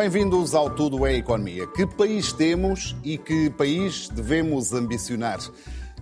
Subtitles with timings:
[0.00, 1.66] Bem-vindos ao Tudo é Economia.
[1.66, 5.38] Que país temos e que país devemos ambicionar?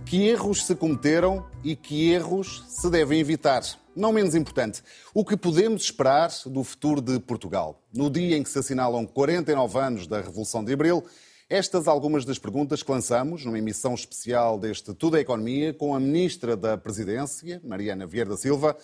[0.05, 3.61] Que erros se cometeram e que erros se devem evitar?
[3.93, 4.81] Não menos importante,
[5.13, 7.83] o que podemos esperar do futuro de Portugal?
[7.93, 11.03] No dia em que se assinalam 49 anos da Revolução de Abril,
[11.49, 15.99] estas algumas das perguntas que lançamos numa emissão especial deste Tudo é Economia com a
[15.99, 18.77] Ministra da Presidência, Mariana Vieira da Silva,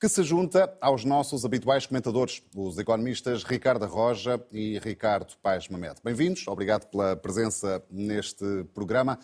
[0.00, 5.96] que se junta aos nossos habituais comentadores, os economistas Ricardo Roja e Ricardo Paes Mamed.
[6.04, 9.18] Bem-vindos, obrigado pela presença neste programa.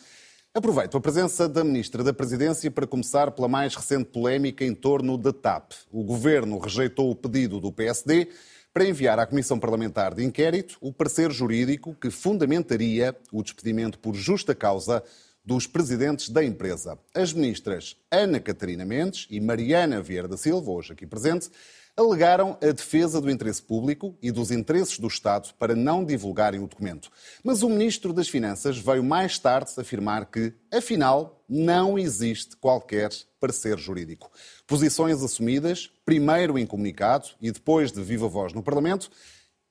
[0.53, 5.17] Aproveito a presença da Ministra da Presidência para começar pela mais recente polémica em torno
[5.17, 5.75] da TAP.
[5.93, 8.29] O Governo rejeitou o pedido do PSD
[8.73, 14.17] para enviar à Comissão Parlamentar de Inquérito o parecer jurídico que fundamentaria o despedimento por
[14.17, 15.05] justa causa
[15.45, 16.99] dos presidentes da empresa.
[17.15, 21.51] As ministras Ana Catarina Mendes e Mariana Vieira da Silva, hoje aqui presente,
[21.97, 26.67] alegaram a defesa do interesse público e dos interesses do Estado para não divulgarem o
[26.67, 27.11] documento.
[27.43, 33.79] Mas o Ministro das Finanças veio mais tarde afirmar que, afinal, não existe qualquer parecer
[33.79, 34.31] jurídico.
[34.67, 39.09] Posições assumidas, primeiro em comunicado e depois de viva voz no Parlamento,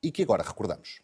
[0.01, 1.02] e que agora recordamos.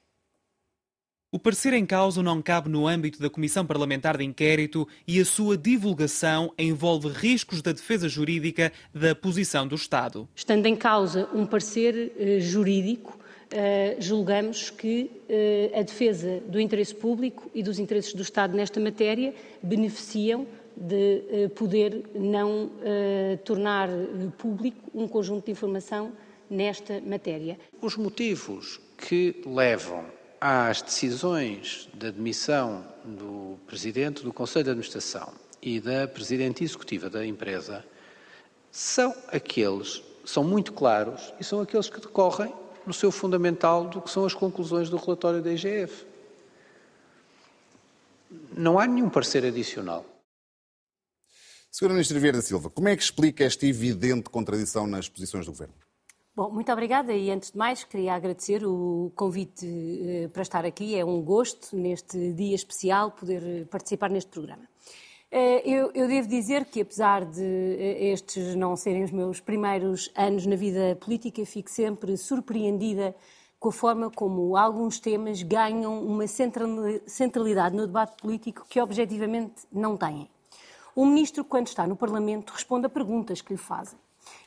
[1.31, 5.25] O parecer em causa não cabe no âmbito da Comissão Parlamentar de Inquérito e a
[5.25, 10.27] sua divulgação envolve riscos da defesa jurídica da posição do Estado.
[10.35, 13.15] Estando em causa um parecer eh, jurídico,
[13.51, 18.79] eh, julgamos que eh, a defesa do interesse público e dos interesses do Estado nesta
[18.79, 22.71] matéria beneficiam de poder não
[23.43, 23.89] tornar
[24.37, 26.13] público um conjunto de informação
[26.49, 27.59] nesta matéria.
[27.81, 30.05] Os motivos que levam
[30.39, 37.25] às decisões de admissão do Presidente do Conselho de Administração e da Presidente Executiva da
[37.25, 37.85] empresa
[38.71, 42.53] são aqueles, são muito claros e são aqueles que decorrem
[42.85, 46.05] no seu fundamental do que são as conclusões do relatório da IGF.
[48.55, 50.05] Não há nenhum parecer adicional.
[51.71, 55.51] Senhora Ministra Vieira da Silva, como é que explica esta evidente contradição nas posições do
[55.51, 55.88] Governo?
[56.39, 60.97] Bom, muito obrigada e antes de mais queria agradecer o convite eh, para estar aqui.
[60.97, 64.63] É um gosto neste dia especial poder participar neste programa.
[65.29, 70.09] Eh, eu, eu, devo dizer que, apesar de eh, estes não serem os meus primeiros
[70.15, 73.13] anos na vida política, fico sempre surpreendida
[73.59, 79.97] com a forma como alguns temas ganham uma centralidade no debate político que objetivamente não
[79.97, 80.29] têm.
[80.95, 83.99] O ministro, quando está no Parlamento, responde a perguntas que lhe fazem.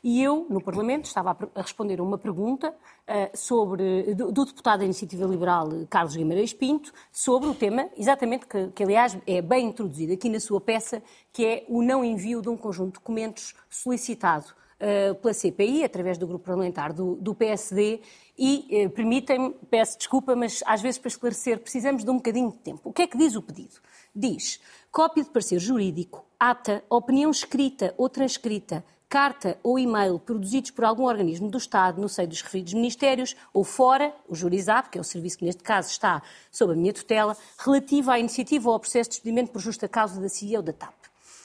[0.02, 4.80] E eu, no Parlamento, estava a responder a uma pergunta uh, sobre, do, do, deputado
[4.80, 9.68] da Iniciativa Liberal, Carlos Guimarães Pinto, sobre o tema, exatamente, que, que, aliás é bem
[9.68, 13.54] introduzido aqui na sua peça, que é o não envio de um conjunto de documentos
[13.70, 14.46] solicitado
[14.82, 18.00] uh, pela CPI, através do grupo parlamentar do, do PSD,
[18.36, 22.58] e uh, permitem-me, peço desculpa, mas às vezes para esclarecer precisamos de um bocadinho de
[22.58, 22.80] tempo.
[22.84, 23.76] O que é que diz o pedido?
[24.14, 24.60] Diz
[24.90, 31.04] cópia de parecer jurídico, ata, opinião escrita ou transcrita carta ou e-mail produzidos por algum
[31.04, 35.04] organismo do Estado no seio dos referidos ministérios ou fora, o jurizado, que é o
[35.04, 39.10] serviço que neste caso está sob a minha tutela, relativa à iniciativa ou ao processo
[39.10, 40.94] de despedimento por justa causa da CIA ou da TAP.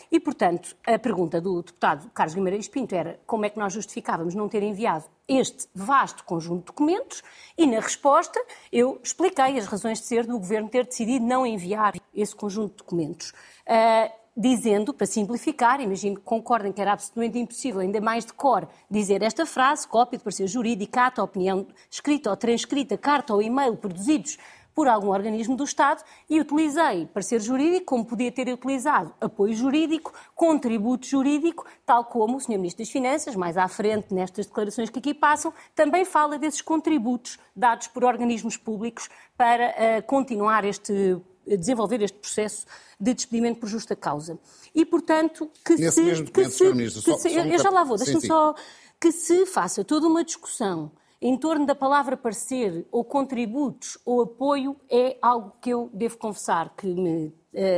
[0.09, 4.33] E, portanto, a pergunta do deputado Carlos Guimarães Pinto era como é que nós justificávamos
[4.33, 7.21] não ter enviado este vasto conjunto de documentos
[7.57, 8.39] e, na resposta,
[8.71, 12.77] eu expliquei as razões de ser do Governo ter decidido não enviar esse conjunto de
[12.77, 13.33] documentos.
[13.67, 18.67] Uh, dizendo, para simplificar, imagino que concordem que era absolutamente impossível, ainda mais de cor,
[18.89, 23.75] dizer esta frase, cópia de parecer jurídico, ata, opinião escrita ou transcrita, carta ou e-mail
[23.75, 24.37] produzidos
[24.75, 30.13] por algum organismo do Estado e utilizei parecer jurídico como podia ter utilizado apoio jurídico,
[30.35, 32.57] contributo jurídico, tal como o Sr.
[32.57, 37.39] Ministro das Finanças, mais à frente nestas declarações que aqui passam, também fala desses contributos
[37.55, 41.19] dados por organismos públicos para uh, continuar este
[41.55, 42.65] desenvolver este processo
[42.99, 44.37] de despedimento por justa causa.
[44.73, 46.03] E, portanto, que Nesse se...
[46.03, 48.53] Mesmo que se, Ministro, que só, se só eu já lá vou, deixa-me só...
[48.99, 50.91] Que se faça toda uma discussão
[51.21, 56.73] em torno da palavra parecer, ou contributos, ou apoio, é algo que eu devo confessar
[56.75, 57.33] que me uh,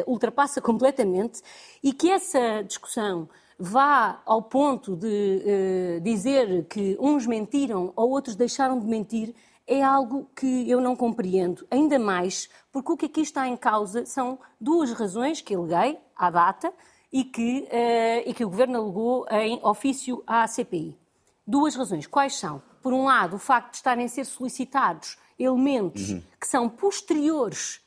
[0.08, 1.42] ultrapassa completamente
[1.82, 8.36] e que essa discussão vá ao ponto de uh, dizer que uns mentiram ou outros
[8.36, 9.34] deixaram de mentir
[9.70, 14.04] é algo que eu não compreendo, ainda mais porque o que aqui está em causa
[14.06, 16.74] são duas razões que aleguei à data
[17.14, 20.98] e que, uh, e que o Governo alegou em ofício à CPI.
[21.46, 22.08] Duas razões.
[22.08, 22.62] Quais são?
[22.82, 26.24] Por um lado, o facto de estarem a ser solicitados elementos uhum.
[26.40, 27.82] que são posteriores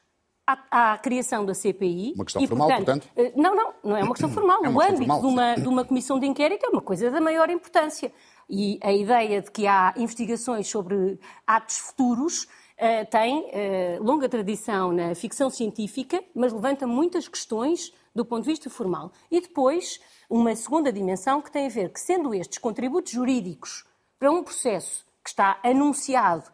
[0.46, 2.12] à, à, criação da CPI.
[2.14, 3.08] Uma questão e, formal, portanto, portanto?
[3.16, 4.64] Eh, não, não, não é uma questão formal.
[4.64, 7.10] É uma o âmbito formal, de, uma, de uma comissão de inquérito é uma coisa
[7.10, 8.12] da maior importância.
[8.48, 14.92] E a ideia de que há investigações sobre atos futuros uh, tem uh, longa tradição
[14.92, 19.12] na ficção científica, mas levanta muitas questões do ponto de vista formal.
[19.30, 23.84] E depois, uma segunda dimensão que tem a ver que, sendo estes contributos jurídicos
[24.18, 26.50] para um processo que está anunciado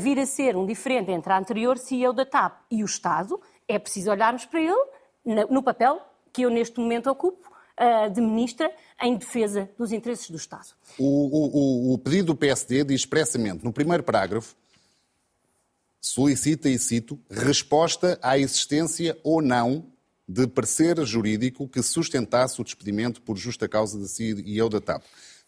[0.00, 3.78] vir a ser um diferente entre a anterior CEO da TAP e o Estado, é
[3.78, 6.00] preciso olharmos para ele no papel
[6.32, 7.50] que eu neste momento ocupo
[8.12, 8.70] de ministra
[9.00, 10.68] em defesa dos interesses do Estado.
[10.98, 14.54] O, o, o pedido do PSD diz expressamente, no primeiro parágrafo,
[16.00, 19.86] solicita, e cito, resposta à existência ou não
[20.26, 25.02] de parecer jurídico que sustentasse o despedimento por justa causa de CEO da TAP.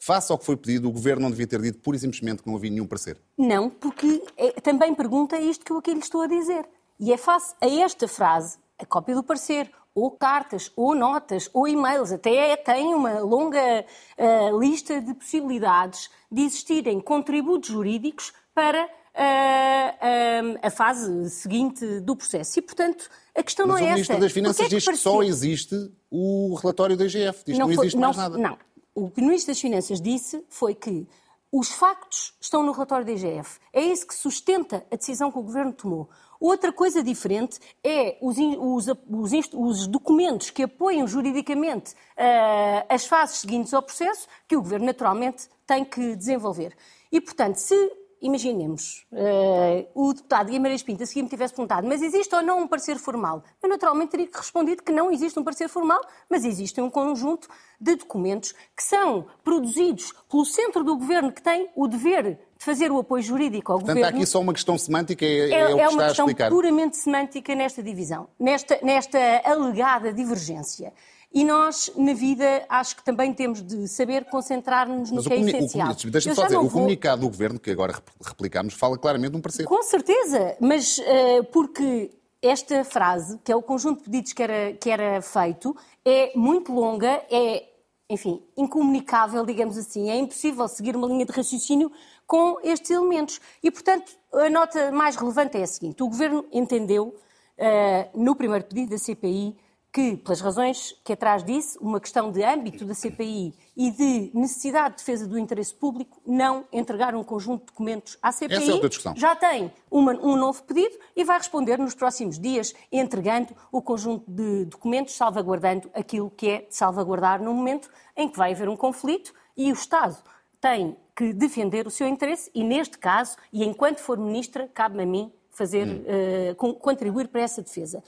[0.05, 2.49] Face ao que foi pedido, o Governo não devia ter dito pura e simplesmente que
[2.49, 3.19] não havia nenhum parecer?
[3.39, 6.69] Não, porque é, também pergunta isto que eu aqui lhe estou a dizer.
[6.99, 11.69] E é face a esta frase, a cópia do parecer, ou cartas, ou notas, ou
[11.69, 13.85] e-mails, até tem uma longa
[14.19, 22.17] uh, lista de possibilidades de existirem contributos jurídicos para uh, uh, a fase seguinte do
[22.17, 22.59] processo.
[22.59, 23.93] E, portanto, a questão Mas não é essa.
[23.93, 27.57] o Ministro das Finanças é que diz que só existe o relatório da IGF, diz
[27.57, 28.37] não que não existe mais nada.
[28.37, 28.59] Não.
[28.95, 31.07] O que o Ministro das Finanças disse foi que
[31.51, 33.59] os factos estão no relatório da IGF.
[33.73, 36.09] É isso que sustenta a decisão que o Governo tomou.
[36.41, 43.37] Outra coisa diferente é os, os, os, os documentos que apoiam juridicamente uh, as fases
[43.37, 46.77] seguintes ao processo, que o Governo naturalmente tem que desenvolver.
[47.13, 47.77] E, portanto, se
[48.23, 52.61] imaginemos, uh, o deputado Guimarães Pinto a seguir me tivesse perguntado, mas existe ou não
[52.61, 53.43] um parecer formal?
[53.61, 57.49] Eu naturalmente teria respondido que não existe um parecer formal, mas existe um conjunto
[57.81, 62.93] de documentos que são produzidos pelo centro do governo que tem o dever de fazer
[62.93, 64.03] o apoio jurídico ao Portanto, governo.
[64.03, 66.27] Portanto, há aqui só uma questão semântica, é, é, é o que é uma questão
[66.49, 70.93] puramente semântica nesta divisão, nesta, nesta alegada divergência.
[71.35, 75.95] E nós, na vida, acho que também temos de saber concentrar-nos no que é essencial.
[75.95, 76.71] Deixa-me só dizer, o vou...
[76.71, 79.65] comunicado do Governo, que agora replicamos, fala claramente de um parecer.
[79.65, 82.11] Com certeza, mas uh, porque
[82.43, 85.75] esta frase, que é o conjunto de pedidos que era, que era feito,
[86.05, 87.65] é muito longa, é,
[88.11, 90.11] enfim, incomunicável, digamos assim.
[90.11, 91.91] É impossível seguir uma linha de raciocínio
[92.27, 93.41] com estes elementos.
[93.63, 97.15] E, portanto, a nota mais relevante é a seguinte: o Governo entendeu,
[97.59, 99.57] uh, no primeiro pedido da CPI,
[99.93, 104.97] que, pelas razões que atrás disse, uma questão de âmbito da CPI e de necessidade
[104.97, 108.57] de defesa do interesse público, não entregar um conjunto de documentos à CPI.
[108.57, 109.15] Essa é outra discussão.
[109.15, 114.25] Já tem uma, um novo pedido e vai responder nos próximos dias, entregando o conjunto
[114.31, 118.77] de documentos, salvaguardando aquilo que é de salvaguardar no momento em que vai haver um
[118.77, 120.17] conflito e o Estado
[120.59, 125.07] tem que defender o seu interesse e, neste caso, e enquanto for ministra, cabe-me a
[125.07, 126.05] mim fazer, hum.
[126.53, 128.03] uh, contribuir para essa defesa.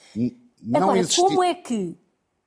[0.65, 1.21] Não Agora, existi...
[1.21, 1.99] como é que,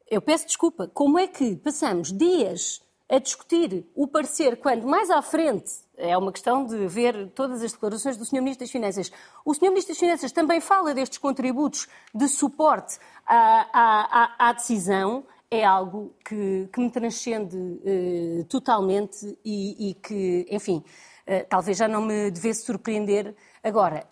[0.10, 5.22] eu peço desculpa, como é que passamos dias a discutir o parecer quando mais à
[5.22, 8.42] frente é uma questão de ver todas as declarações do Sr.
[8.42, 9.12] Ministro das Finanças.
[9.44, 9.70] O Sr.
[9.70, 16.14] Ministro das Finanças também fala destes contributos de suporte à, à, à decisão é algo
[16.26, 20.84] que, que me transcende uh, totalmente e, e, que, enfim,
[21.26, 23.34] uh, talvez já não me devesse surpreender.
[23.64, 24.06] Agora,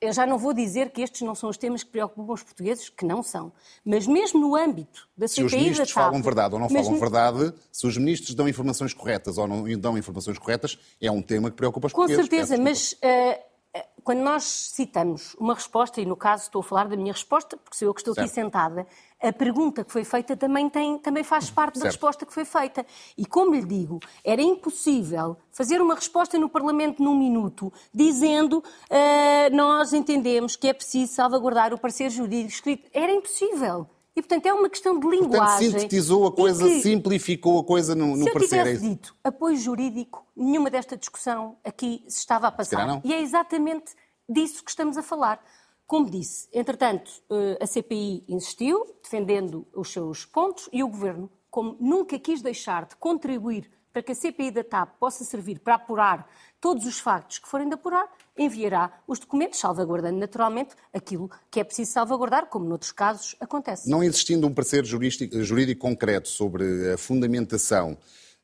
[0.00, 2.88] eu já não vou dizer que estes não são os temas que preocupam os portugueses,
[2.88, 3.52] que não são.
[3.84, 6.82] Mas mesmo no âmbito da CPI Se os ministros TAP, falam verdade ou não falam
[6.84, 6.98] mesmo...
[6.98, 11.50] verdade, se os ministros dão informações corretas ou não dão informações corretas, é um tema
[11.50, 12.28] que preocupa os Com portugueses.
[12.28, 12.92] Com certeza, mas...
[12.92, 13.56] Uh,
[14.02, 17.76] quando nós citamos uma resposta, e no caso estou a falar da minha resposta, porque
[17.76, 18.26] sou eu que estou certo.
[18.26, 18.86] aqui sentada,
[19.22, 21.84] a pergunta que foi feita também, tem, também faz parte certo.
[21.84, 22.84] da resposta que foi feita.
[23.16, 29.56] E como lhe digo, era impossível fazer uma resposta no Parlamento num minuto, dizendo uh,
[29.56, 32.90] nós entendemos que é preciso salvaguardar o parecer jurídico escrito.
[32.92, 33.88] Era impossível.
[34.14, 35.70] E, portanto, é uma questão de linguagem.
[35.70, 38.48] Portanto, sintetizou a coisa, que, simplificou a coisa no, no se parecer.
[38.48, 43.02] Se eu tivesse dito apoio jurídico, nenhuma desta discussão aqui se estava a passar.
[43.04, 43.94] E é exatamente
[44.26, 45.38] disso que estamos a falar.
[45.86, 51.76] Como disse, entretanto, eh, a CPI insistiu, defendendo os seus pontos, e o Governo, como
[51.80, 56.28] nunca quis deixar de contribuir para que a CPI da TAP possa servir para apurar
[56.60, 61.64] todos os factos que forem de apurar, enviará os documentos, salvaguardando naturalmente aquilo que é
[61.64, 63.88] preciso salvaguardar, como noutros casos acontece.
[63.88, 67.96] Não existindo um parecer jurídico, jurídico concreto sobre a fundamentação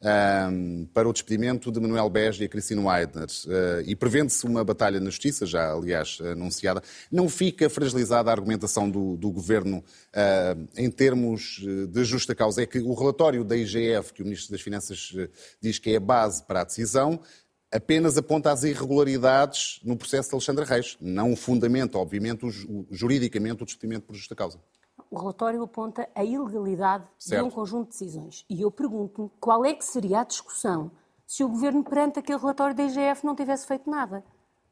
[0.03, 3.27] um, para o despedimento de Manuel Bege e Cristina Weidner.
[3.47, 8.91] Uh, e prevendo-se uma batalha na Justiça, já aliás anunciada, não fica fragilizada a argumentação
[8.91, 12.63] do, do Governo uh, em termos de justa causa.
[12.63, 15.13] É que o relatório da IGF, que o Ministro das Finanças
[15.61, 17.21] diz que é a base para a decisão,
[17.73, 23.67] apenas aponta as irregularidades no processo de Alexandre Reis, não fundamenta, obviamente, o, juridicamente o
[23.67, 24.59] despedimento por justa causa.
[25.13, 27.43] O relatório aponta a ilegalidade certo.
[27.43, 28.47] de um conjunto de decisões.
[28.49, 30.91] E eu pergunto-me qual é que seria a discussão
[31.27, 34.25] se o Governo, perante aquele relatório da IGF, não tivesse feito nada.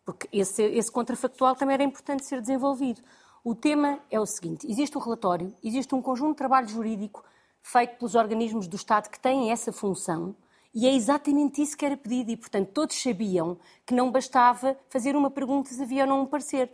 [0.03, 3.03] porque esse, esse contrafactual também era importante ser desenvolvido.
[3.45, 7.23] O tema é o seguinte: existe um relatório, existe um conjunto de trabalho jurídico
[7.63, 10.35] feito pelos organismos do Estado que têm essa função.
[10.75, 15.15] E é exatamente isso que era pedido, e portanto todos sabiam que não bastava fazer
[15.15, 16.73] uma pergunta se havia ou não um parecer.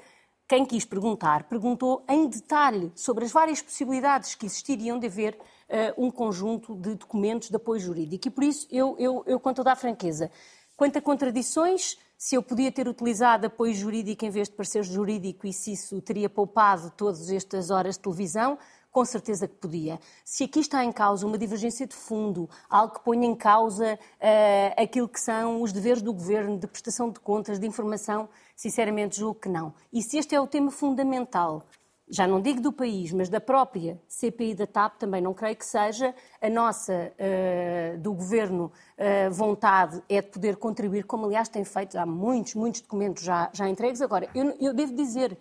[0.48, 6.04] Quem quis perguntar, perguntou em detalhe sobre as várias possibilidades que existiriam de haver uh,
[6.06, 8.28] um conjunto de documentos de apoio jurídico.
[8.28, 10.30] E por isso, eu, eu, eu com toda a franqueza,
[10.76, 15.48] quanto a contradições, se eu podia ter utilizado apoio jurídico em vez de parecer jurídico
[15.48, 18.56] e se isso teria poupado todas estas horas de televisão,
[18.96, 20.00] com certeza que podia.
[20.24, 24.82] Se aqui está em causa uma divergência de fundo, algo que ponha em causa uh,
[24.82, 28.26] aquilo que são os deveres do governo de prestação de contas, de informação,
[28.56, 29.74] sinceramente julgo que não.
[29.92, 31.66] E se este é o tema fundamental,
[32.08, 35.66] já não digo do país, mas da própria CPI da TAP, também não creio que
[35.66, 41.64] seja a nossa, uh, do governo, uh, vontade é de poder contribuir, como aliás tem
[41.64, 44.00] feito, há muitos, muitos documentos já, já entregues.
[44.00, 45.36] Agora, eu, eu devo dizer,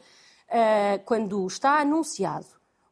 [1.06, 2.46] quando está anunciado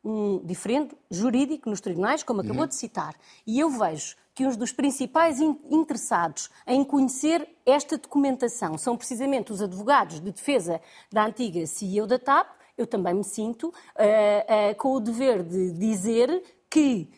[0.03, 2.67] um diferente jurídico nos tribunais, como acabou uhum.
[2.67, 3.15] de citar.
[3.45, 9.61] E eu vejo que um dos principais interessados em conhecer esta documentação são precisamente os
[9.61, 12.47] advogados de defesa da antiga CEO da TAP.
[12.77, 17.11] Eu também me sinto uh, uh, com o dever de dizer que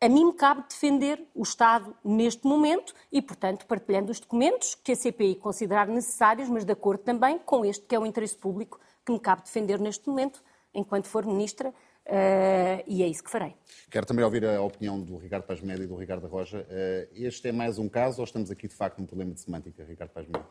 [0.00, 4.92] a mim me cabe defender o Estado neste momento e, portanto, partilhando os documentos que
[4.92, 8.78] a CPI considerar necessários, mas de acordo também com este que é o interesse público
[9.04, 10.42] que me cabe defender neste momento
[10.74, 11.72] enquanto for ministra,
[12.06, 13.54] uh, e é isso que farei.
[13.90, 16.66] Quero também ouvir a opinião do Ricardo Paz Médio e do Ricardo Roja.
[16.68, 19.84] Uh, este é mais um caso ou estamos aqui, de facto, num problema de semântica,
[19.84, 20.46] Ricardo Paz Médio?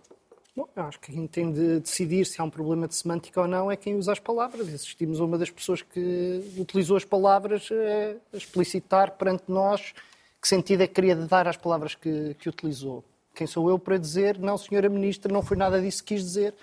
[0.55, 3.47] Bom, eu acho que quem tem de decidir se há um problema de semântica ou
[3.47, 4.73] não é quem usa as palavras.
[4.73, 9.93] Assistimos a uma das pessoas que utilizou as palavras eh, a explicitar perante nós
[10.41, 13.03] que sentido é que queria dar às palavras que, que utilizou.
[13.33, 16.53] Quem sou eu para dizer, não, senhora Ministra, não foi nada disso que quis dizer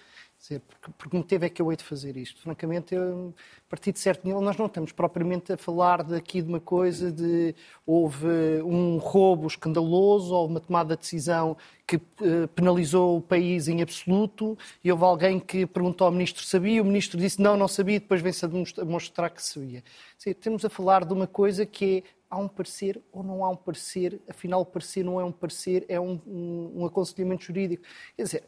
[0.43, 2.41] dizer, porque, porque motivo é que eu hei de fazer isto?
[2.41, 3.33] Francamente, eu,
[3.65, 7.13] a partir de certo nível, nós não estamos propriamente a falar daqui de uma coisa
[7.13, 7.55] de
[7.87, 8.27] houve
[8.65, 11.57] um roubo escandaloso ou uma tomada de decisão
[11.87, 16.51] que uh, penalizou o país em absoluto e houve alguém que perguntou ao ministro se
[16.51, 19.85] sabia, o ministro disse não, não sabia, e depois vem-se a demonstrar que sabia.
[20.19, 23.51] Dizer, temos a falar de uma coisa que é há um parecer ou não há
[23.51, 27.85] um parecer, afinal o parecer não é um parecer, é um, um, um aconselhamento jurídico.
[28.17, 28.45] Quer dizer,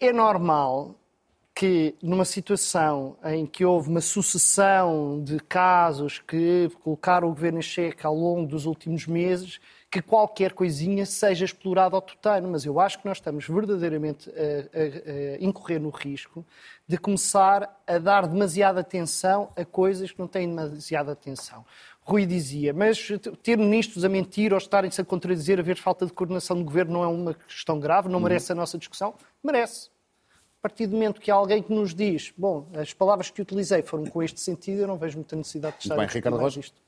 [0.00, 0.94] é normal
[1.54, 7.62] que, numa situação em que houve uma sucessão de casos que colocaram o governo em
[7.62, 9.58] xeque ao longo dos últimos meses,
[9.90, 14.32] que qualquer coisinha seja explorada ao tutano, mas eu acho que nós estamos verdadeiramente a,
[14.32, 16.44] a, a, incorrer no risco
[16.86, 21.64] de começar a dar demasiada atenção a coisas que não têm demasiada atenção.
[22.06, 23.08] Rui dizia, mas
[23.42, 27.02] ter ministros a mentir ou estarem-se a contradizer, haver falta de coordenação do governo não
[27.02, 29.12] é uma questão grave, não merece a nossa discussão?
[29.42, 29.90] Merece.
[30.60, 33.82] A partir do momento que há alguém que nos diz, bom, as palavras que utilizei
[33.82, 36.60] foram com este sentido, eu não vejo muita necessidade de estar Bem, Ricardo Rocha.
[36.60, 36.80] isto.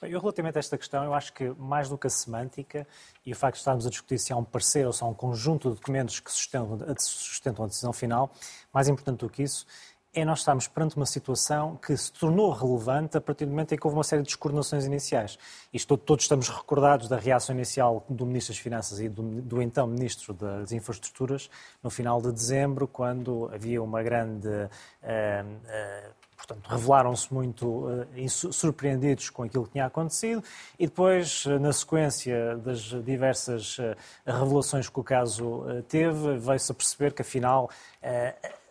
[0.00, 2.86] Eu, relativamente a esta questão, eu acho que mais do que a semântica
[3.24, 5.14] e o facto de estarmos a discutir se há um parecer ou se há um
[5.14, 8.30] conjunto de documentos que sustentam, sustentam a decisão final,
[8.72, 9.66] mais importante do que isso
[10.14, 13.78] é nós estarmos perante uma situação que se tornou relevante a partir do momento em
[13.78, 15.38] que houve uma série de descoordenações iniciais.
[15.72, 19.86] Isto todos estamos recordados da reação inicial do Ministro das Finanças e do, do então
[19.86, 21.50] Ministro das Infraestruturas
[21.82, 24.48] no final de dezembro, quando havia uma grande.
[24.48, 30.42] Uh, uh, portanto, revelaram-se muito uh, surpreendidos com aquilo que tinha acontecido
[30.78, 33.78] e depois, na sequência das diversas
[34.26, 37.70] revelações que o caso teve, veio-se a perceber que, afinal,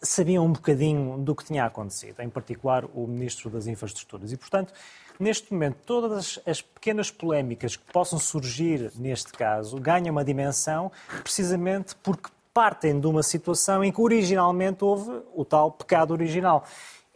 [0.01, 4.31] sabiam um bocadinho do que tinha acontecido, em particular o Ministro das Infraestruturas.
[4.31, 4.73] E, portanto,
[5.19, 10.91] neste momento, todas as pequenas polémicas que possam surgir neste caso ganham uma dimensão
[11.23, 16.63] precisamente porque partem de uma situação em que originalmente houve o tal pecado original.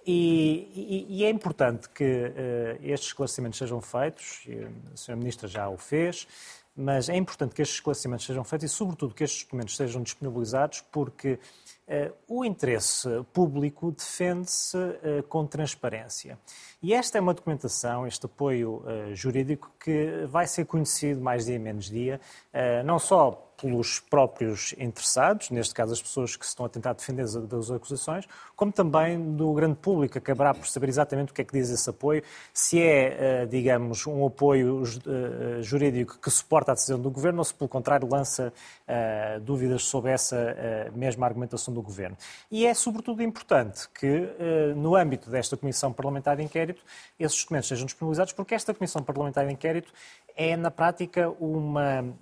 [0.10, 4.48] E, e, e é importante que uh, estes esclarecimentos sejam feitos,
[4.90, 5.18] a Sra.
[5.18, 6.26] Ministra já o fez,
[6.74, 10.82] mas é importante que estes esclarecimentos sejam feitos e, sobretudo, que estes documentos sejam disponibilizados,
[10.92, 11.38] porque
[11.88, 16.38] Uh, o interesse público defende-se uh, com transparência.
[16.84, 18.84] E esta é uma documentação, este apoio
[19.14, 22.20] jurídico, que vai ser conhecido mais dia menos dia,
[22.84, 27.26] não só pelos próprios interessados, neste caso as pessoas que se estão a tentar defender
[27.26, 31.46] das acusações, como também do grande público, que acabará por saber exatamente o que é
[31.46, 32.24] que diz esse apoio,
[32.54, 34.84] se é, digamos, um apoio
[35.62, 38.52] jurídico que suporta a decisão do Governo ou se, pelo contrário, lança
[39.42, 42.18] dúvidas sobre essa mesma argumentação do Governo.
[42.50, 46.82] E é, sobretudo, importante que, eh, no âmbito desta Comissão Parlamentar de Inquérito,
[47.20, 49.92] esses documentos sejam disponibilizados, porque esta Comissão Parlamentar de Inquérito
[50.40, 52.14] é, na prática, uma uh,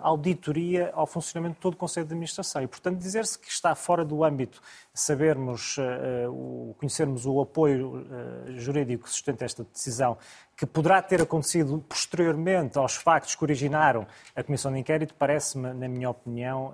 [0.00, 2.62] auditoria ao funcionamento de todo o Conselho de Administração.
[2.62, 4.62] E, portanto, dizer-se que está fora do âmbito
[4.92, 10.16] sabermos, uh, conhecermos o apoio uh, jurídico que sustenta esta decisão,
[10.56, 15.88] que poderá ter acontecido posteriormente aos factos que originaram a Comissão de Inquérito, parece-me, na
[15.88, 16.72] minha opinião,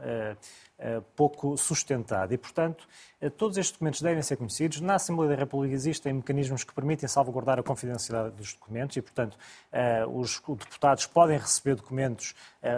[1.15, 2.33] pouco sustentado.
[2.33, 2.89] E, portanto,
[3.21, 4.81] eh, todos estes documentos devem ser conhecidos.
[4.81, 9.37] Na Assembleia da República existem mecanismos que permitem salvaguardar a confidencialidade dos documentos e, portanto,
[9.71, 12.35] eh, os deputados podem receber documentos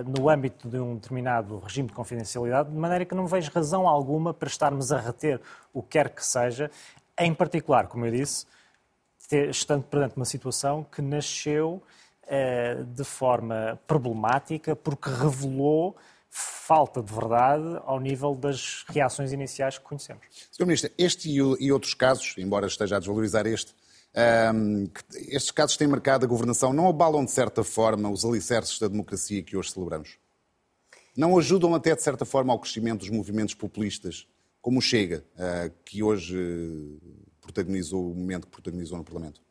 [0.06, 4.32] no âmbito de um determinado regime de confidencialidade, de maneira que não vejo razão alguma
[4.32, 5.40] para estarmos a reter
[5.73, 6.71] o que quer que seja,
[7.18, 8.47] em particular, como eu disse,
[9.50, 11.82] estando perante uma situação que nasceu
[12.94, 15.97] de forma problemática porque revelou
[16.34, 20.22] falta de verdade ao nível das reações iniciais que conhecemos.
[20.50, 20.64] Sr.
[20.64, 23.74] Ministro, este e outros casos, embora esteja a desvalorizar este,
[24.54, 28.88] um, estes casos têm marcado a governação, não abalam de certa forma os alicerces da
[28.88, 30.16] democracia que hoje celebramos?
[31.14, 34.26] Não ajudam até de certa forma ao crescimento dos movimentos populistas,
[34.62, 37.00] como o Chega, uh, que hoje uh,
[37.42, 39.42] protagonizou o momento que protagonizou no Parlamento?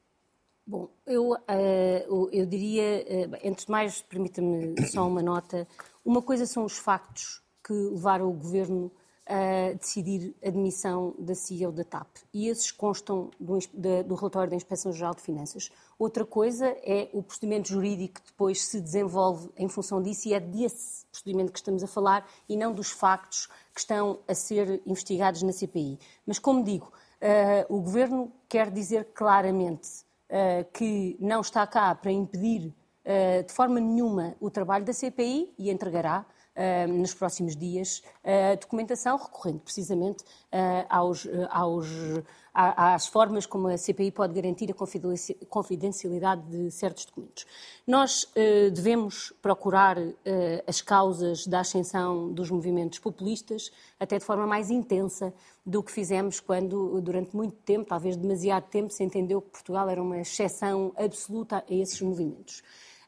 [0.66, 3.06] Bom, eu, uh, eu diria,
[3.44, 5.68] antes de mais, permita-me só uma nota.
[6.04, 8.92] Uma coisa são os factos que levaram o governo
[9.26, 12.08] a decidir a admissão da CEO da TAP.
[12.34, 13.60] E esses constam do,
[14.04, 15.72] do, relatório da Inspeção-Geral de Finanças.
[15.98, 20.40] Outra coisa é o procedimento jurídico que depois se desenvolve em função disso e é
[20.40, 25.44] desse procedimento que estamos a falar e não dos factos que estão a ser investigados
[25.44, 26.00] na CPI.
[26.26, 26.92] Mas, como digo,
[27.22, 29.88] uh, o Governo quer dizer claramente
[30.30, 32.81] uh, que não está cá para impedir eh,
[33.48, 39.16] de forma nenhuma o trabalho da CPI e entregará Uh, nos próximos dias uh, documentação
[39.16, 40.22] recorrendo precisamente
[40.90, 41.88] aos, aos,
[42.54, 47.46] às formas como a CPI pode garantir a confidencialidade de certos documentos.
[47.88, 48.30] Nós
[48.74, 49.98] devemos procurar
[50.68, 55.34] as causas da ascensão dos movimentos populistas até de forma mais intensa
[55.66, 60.04] do que fizemos quando, durante muito tempo, talvez demasiado tempo, se entendeu que Portugal era
[60.04, 62.62] uma exceção absoluta a esses movimentos.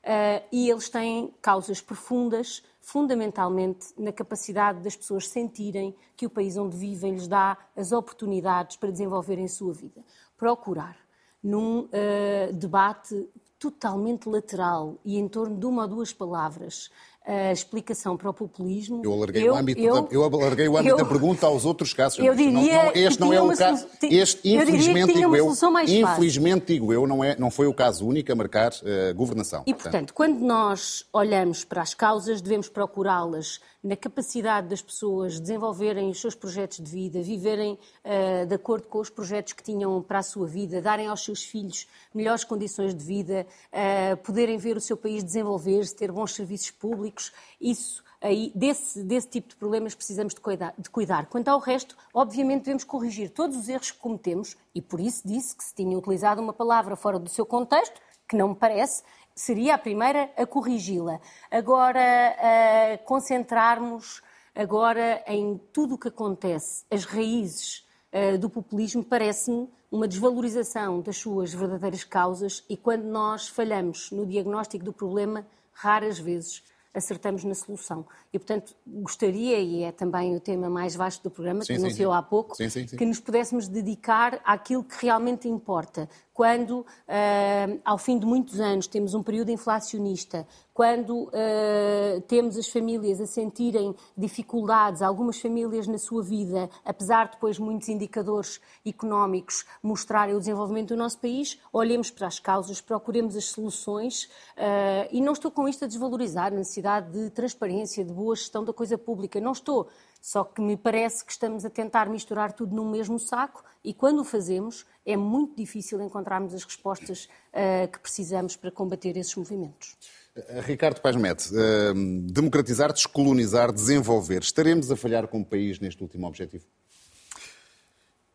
[0.03, 6.57] Uh, e eles têm causas profundas, fundamentalmente na capacidade das pessoas sentirem que o país
[6.57, 10.03] onde vivem lhes dá as oportunidades para desenvolverem a sua vida.
[10.35, 10.97] Procurar,
[11.41, 16.91] num uh, debate totalmente lateral e em torno de uma ou duas palavras,
[17.25, 19.01] a explicação para o populismo.
[19.03, 21.65] Eu alarguei eu, o âmbito, eu, da, eu alarguei o âmbito eu, da pergunta aos
[21.65, 22.19] outros casos.
[22.19, 23.87] Eu diria não, não, este não é o caso.
[24.03, 25.53] Este, infelizmente, digo eu,
[25.87, 29.63] infelizmente, digo eu, não, é, não foi o caso único a marcar uh, governação.
[29.65, 36.09] E, portanto, quando nós olhamos para as causas, devemos procurá-las na capacidade das pessoas desenvolverem
[36.09, 40.19] os seus projetos de vida, viverem uh, de acordo com os projetos que tinham para
[40.19, 44.81] a sua vida, darem aos seus filhos melhores condições de vida, uh, poderem ver o
[44.81, 47.12] seu país desenvolver-se, ter bons serviços públicos.
[47.59, 51.25] Isso aí, desse, desse tipo de problemas precisamos de cuidar, de cuidar.
[51.25, 55.55] Quanto ao resto, obviamente devemos corrigir todos os erros que cometemos e por isso disse
[55.55, 59.03] que se tinha utilizado uma palavra fora do seu contexto, que não me parece,
[59.35, 61.19] seria a primeira a corrigi-la.
[61.51, 64.21] Agora, a concentrarmos
[64.55, 71.17] agora em tudo o que acontece, as raízes uh, do populismo, parece-me uma desvalorização das
[71.17, 77.55] suas verdadeiras causas e quando nós falhamos no diagnóstico do problema, raras vezes acertamos na
[77.55, 78.05] solução.
[78.31, 82.11] E, portanto, gostaria, e é também o tema mais vasto do programa, sim, que anunciou
[82.11, 82.19] sim, sim.
[82.19, 82.55] há pouco,
[82.97, 88.87] que nos pudéssemos dedicar àquilo que realmente importa, quando, uh, ao fim de muitos anos,
[88.87, 95.99] temos um período inflacionista, quando uh, temos as famílias a sentirem dificuldades, algumas famílias na
[95.99, 102.09] sua vida, apesar de depois muitos indicadores económicos mostrarem o desenvolvimento do nosso país, olhemos
[102.09, 104.23] para as causas, procuremos as soluções
[104.57, 108.63] uh, e não estou com isto a desvalorizar a necessidade de transparência, de boa gestão
[108.63, 109.87] da coisa pública, não estou.
[110.23, 114.21] Só que me parece que estamos a tentar misturar tudo num mesmo saco e quando
[114.21, 119.97] o fazemos é muito difícil encontrarmos as respostas uh, que precisamos para combater esses movimentos.
[120.33, 121.93] Uh, Ricardo Paz Mete, uh,
[122.31, 124.43] democratizar, descolonizar, desenvolver.
[124.43, 126.63] Estaremos a falhar como país neste último objetivo?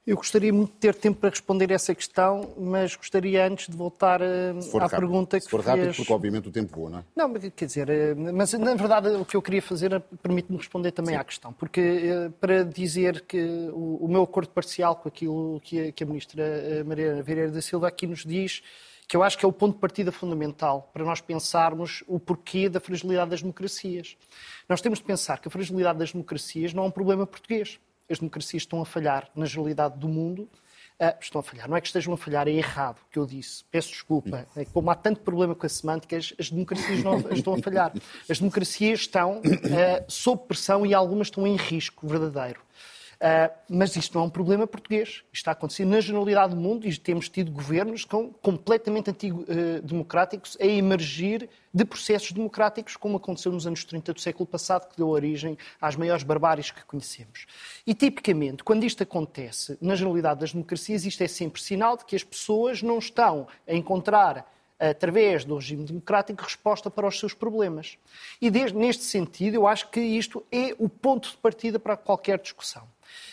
[0.09, 4.23] Eu gostaria muito de ter tempo para responder essa questão, mas gostaria antes de voltar
[4.23, 4.89] à rápido.
[5.01, 5.99] pergunta que Se for rápido, fez...
[5.99, 7.05] porque obviamente o tempo voa, não é?
[7.15, 11.15] Não, quer dizer, eh, mas na verdade o que eu queria fazer permite-me responder também
[11.15, 11.21] Sim.
[11.21, 15.89] à questão, porque eh, para dizer que o, o meu acordo parcial com aquilo que
[15.89, 18.63] a, que a Ministra eh, Maria Vieira da Silva aqui nos diz,
[19.07, 22.71] que eu acho que é o ponto de partida fundamental para nós pensarmos o porquê
[22.71, 24.17] da fragilidade das democracias.
[24.67, 27.79] Nós temos de pensar que a fragilidade das democracias não é um problema português
[28.11, 30.49] as democracias estão a falhar na generalidade do mundo
[31.01, 31.69] Uh, estão a falhar.
[31.69, 33.63] Não é que estejam a falhar, é errado o que eu disse.
[33.71, 34.49] Peço desculpa.
[34.57, 37.59] É que, como há tanto problema com a semântica, as, as democracias não estão a
[37.63, 37.93] falhar.
[38.29, 42.61] As democracias estão uh, sob pressão e algumas estão em risco verdadeiro.
[43.19, 45.09] Uh, mas isto não é um problema português.
[45.09, 50.55] Isto está a acontecer na generalidade do mundo e temos tido governos com, completamente antidemocráticos
[50.55, 54.97] uh, a emergir de processos democráticos, como aconteceu nos anos 30 do século passado, que
[54.97, 57.47] deu origem às maiores barbáries que conhecemos.
[57.85, 62.15] E, tipicamente, quando isto acontece na generalidade das democracias, isto é sempre sinal de que
[62.15, 67.99] as pessoas não estão a encontrar através do regime democrático, resposta para os seus problemas.
[68.41, 72.39] E desde, neste sentido, eu acho que isto é o ponto de partida para qualquer
[72.39, 72.87] discussão.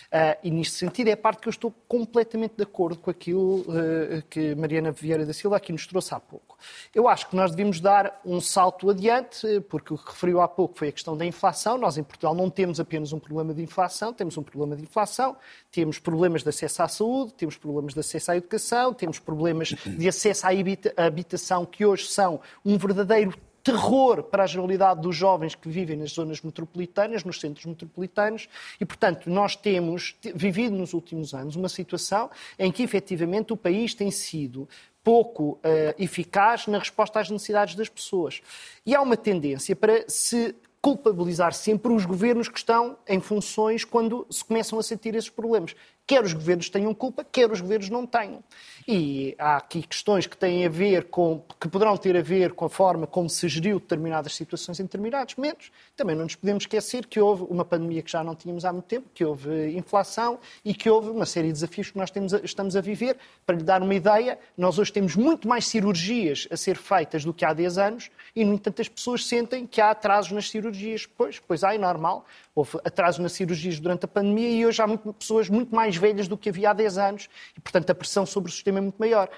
[0.05, 3.61] Uh, e, neste sentido, é a parte que eu estou completamente de acordo com aquilo
[3.61, 6.57] uh, que Mariana Vieira da Silva aqui nos trouxe há pouco.
[6.93, 10.77] Eu acho que nós devemos dar um salto adiante, porque o que referiu há pouco
[10.77, 11.77] foi a questão da inflação.
[11.77, 15.35] Nós, em Portugal, não temos apenas um problema de inflação, temos um problema de inflação,
[15.71, 20.07] temos problemas de acesso à saúde, temos problemas de acesso à educação, temos problemas de
[20.07, 25.67] acesso à habitação, que hoje são um verdadeiro terror para a generalidade dos jovens que
[25.67, 28.47] vivem nas zonas metropolitanas, nos centros metropolitanos,
[28.79, 33.95] e, portanto, nós temos vivido nos últimos anos uma situação em que, efetivamente, o país
[33.95, 34.69] tem sido
[35.03, 35.59] pouco uh,
[35.97, 38.39] eficaz na resposta às necessidades das pessoas.
[38.85, 44.27] E há uma tendência para se culpabilizar sempre os governos que estão em funções quando
[44.29, 45.75] se começam a sentir esses problemas.
[46.07, 48.43] Quer os governos tenham culpa, quer os governos não tenham.
[48.87, 52.65] E há aqui questões que têm a ver com, que poderão ter a ver com
[52.65, 55.71] a forma como se geriu determinadas situações em determinados momentos.
[55.97, 58.85] Também não nos podemos esquecer que houve uma pandemia que já não tínhamos há muito
[58.85, 62.75] tempo, que houve inflação e que houve uma série de desafios que nós temos, estamos
[62.75, 63.17] a viver.
[63.43, 67.33] Para lhe dar uma ideia, nós hoje temos muito mais cirurgias a ser feitas do
[67.33, 71.07] que há 10 anos e, no entanto, as pessoas sentem que há atrasos nas cirurgias.
[71.07, 72.23] Pois, pois há, é normal.
[72.53, 76.27] Houve atrasos nas cirurgias durante a pandemia e hoje há muito, pessoas muito mais velhas
[76.27, 78.97] do que havia há 10 anos e, portanto, a pressão sobre o sistema é muito
[78.97, 79.29] maior.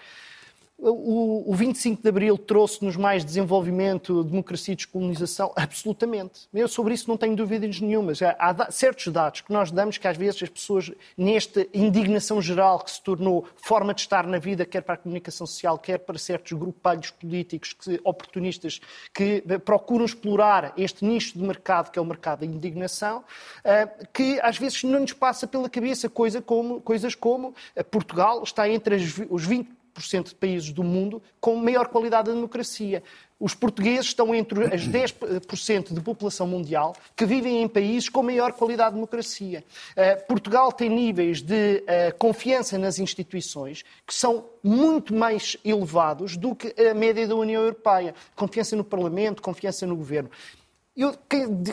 [0.80, 5.52] O, o 25 de Abril trouxe-nos mais desenvolvimento, democracia e descolonização?
[5.56, 6.48] Absolutamente.
[6.54, 8.22] Eu sobre isso não tenho dúvidas nenhumas.
[8.22, 12.80] Há, há certos dados que nós damos que às vezes as pessoas, nesta indignação geral
[12.80, 16.20] que se tornou forma de estar na vida, quer para a comunicação social, quer para
[16.20, 18.80] certos grupalhos políticos que, oportunistas
[19.12, 23.24] que procuram explorar este nicho de mercado que é o mercado da indignação,
[23.64, 28.44] eh, que às vezes não nos passa pela cabeça coisa como, coisas como eh, Portugal
[28.44, 28.96] está entre
[29.30, 33.02] os 20 de países do mundo com maior qualidade da democracia.
[33.40, 38.52] Os portugueses estão entre as 10% de população mundial que vivem em países com maior
[38.52, 39.64] qualidade de democracia.
[39.92, 46.56] Uh, Portugal tem níveis de uh, confiança nas instituições que são muito mais elevados do
[46.56, 48.16] que a média da União Europeia.
[48.36, 50.32] Confiança no Parlamento, confiança no governo.
[50.98, 51.14] Eu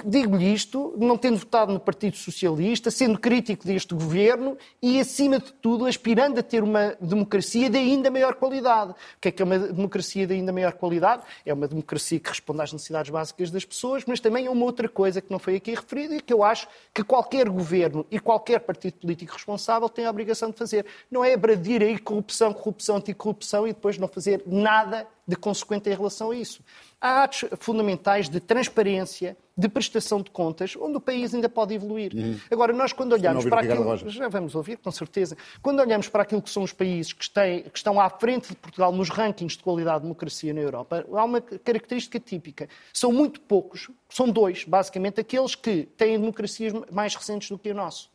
[0.05, 5.51] digo-lhe isto, não tendo votado no Partido Socialista, sendo crítico deste governo e, acima de
[5.51, 8.91] tudo, aspirando a ter uma democracia de ainda maior qualidade.
[8.91, 11.23] O que é que é uma democracia de ainda maior qualidade?
[11.47, 14.91] É uma democracia que responde às necessidades básicas das pessoas, mas também é uma outra
[14.91, 18.61] coisa que não foi aqui referida e que eu acho que qualquer governo e qualquer
[18.61, 20.85] partido político responsável tem a obrigação de fazer.
[21.11, 25.95] Não é bradir aí corrupção, corrupção, anticorrupção e depois não fazer nada de consequente em
[25.95, 26.63] relação a isso.
[27.01, 32.13] Há atos fundamentais de transparência, de prestação de contas, onde o país ainda pode evoluir.
[32.15, 32.39] Uhum.
[32.51, 33.97] Agora, nós quando olhamos para aquilo...
[34.11, 35.37] Já vamos ouvir, com certeza.
[35.63, 38.57] Quando olhamos para aquilo que são os países que, têm, que estão à frente de
[38.57, 42.69] Portugal nos rankings de qualidade de democracia na Europa, há uma característica típica.
[42.93, 47.75] São muito poucos, são dois, basicamente, aqueles que têm democracias mais recentes do que o
[47.75, 48.11] nosso.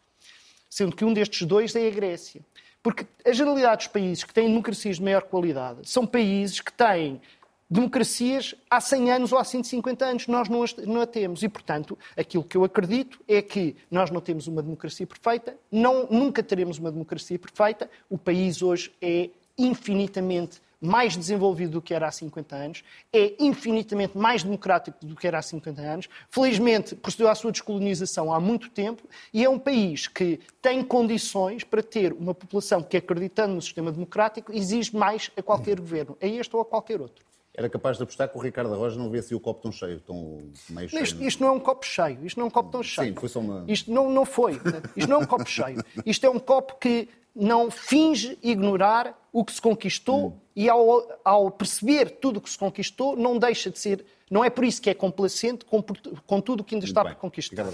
[0.70, 2.42] Sendo que um destes dois é a Grécia.
[2.82, 7.22] Porque a generalidade dos países que têm democracias de maior qualidade são países que têm
[7.70, 10.28] democracias há 100 anos ou há 150 anos.
[10.28, 11.44] Nós não, não a temos.
[11.44, 16.08] E, portanto, aquilo que eu acredito é que nós não temos uma democracia perfeita, não,
[16.10, 17.90] nunca teremos uma democracia perfeita.
[18.10, 24.18] O país hoje é infinitamente mais desenvolvido do que era há 50 anos, é infinitamente
[24.18, 26.10] mais democrático do que era há 50 anos.
[26.30, 31.64] Felizmente, procedeu à sua descolonização há muito tempo e é um país que tem condições
[31.64, 36.28] para ter uma população que, acreditando no sistema democrático, exige mais a qualquer governo, a
[36.28, 39.20] este ou a qualquer outro era capaz de apostar que o Ricardo Roja não vê
[39.20, 41.04] assim o copo tão cheio, tão meio cheio.
[41.04, 43.10] Isto, isto, não é um copo cheio, isto não é um copo tão cheio.
[43.10, 43.66] Sim, foi só uma...
[43.68, 44.54] Isto não, não foi,
[44.96, 45.84] isto não é um copo cheio.
[46.06, 50.34] Isto é um copo que não finge ignorar o que se conquistou hum.
[50.56, 54.50] e ao, ao, perceber tudo o que se conquistou, não deixa de ser, não é
[54.50, 55.84] por isso que é complacente com,
[56.26, 57.66] com tudo o que ainda está por conquistar.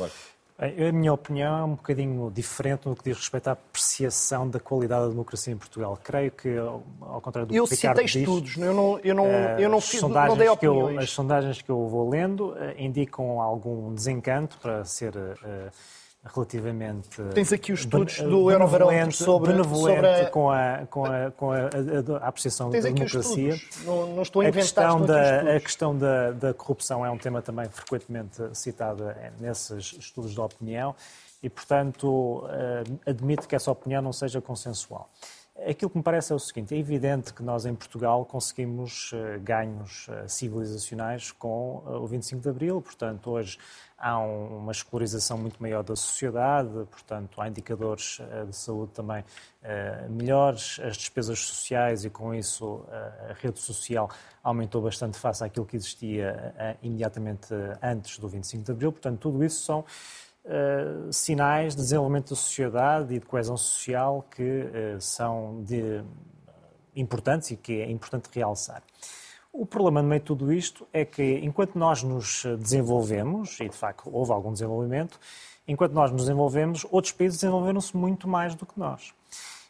[0.57, 5.03] A minha opinião é um bocadinho diferente no que diz respeito à apreciação da qualidade
[5.03, 5.99] da democracia em Portugal.
[6.01, 8.15] Creio que, ao contrário do que eu o Ricardo diz...
[8.15, 10.87] Eu citei estudos, eu não, eu não, uh, eu não, fiz, sondagens não dei opiniões.
[10.87, 15.71] Que eu, as sondagens que eu vou lendo uh, indicam algum desencanto, para ser uh,
[16.33, 17.21] relativamente.
[17.33, 20.29] Tens aqui os estudos do Euroverão sobre, benevolente sobre a...
[20.29, 23.55] com, a, com, a, com a, a, a apreciação Tens da democracia.
[23.83, 27.17] Não, não, estou a inventar, a questão, da, a questão da, da corrupção é um
[27.17, 29.03] tema também frequentemente citado
[29.39, 30.95] nesses estudos de opinião
[31.45, 35.09] e, portanto, eh, admito que essa opinião não seja consensual.
[35.69, 39.37] Aquilo que me parece é o seguinte: é evidente que nós em Portugal conseguimos eh,
[39.37, 43.57] ganhos eh, civilizacionais com o 25 de Abril, portanto, hoje
[43.97, 49.23] há uma escolarização muito maior da sociedade, portanto, há indicadores de saúde também
[50.09, 52.85] melhores, as despesas sociais e com isso
[53.29, 54.09] a rede social
[54.43, 57.47] aumentou bastante face àquilo que existia imediatamente
[57.81, 59.85] antes do 25 de Abril, portanto, tudo isso são
[61.11, 66.03] sinais de desenvolvimento da sociedade e de coesão social que são de,
[66.95, 68.83] importantes e que é importante realçar.
[69.57, 73.75] O problema no meio de tudo isto é que, enquanto nós nos desenvolvemos, e de
[73.75, 75.17] facto houve algum desenvolvimento,
[75.65, 79.13] enquanto nós nos desenvolvemos, outros países desenvolveram-se muito mais do que nós.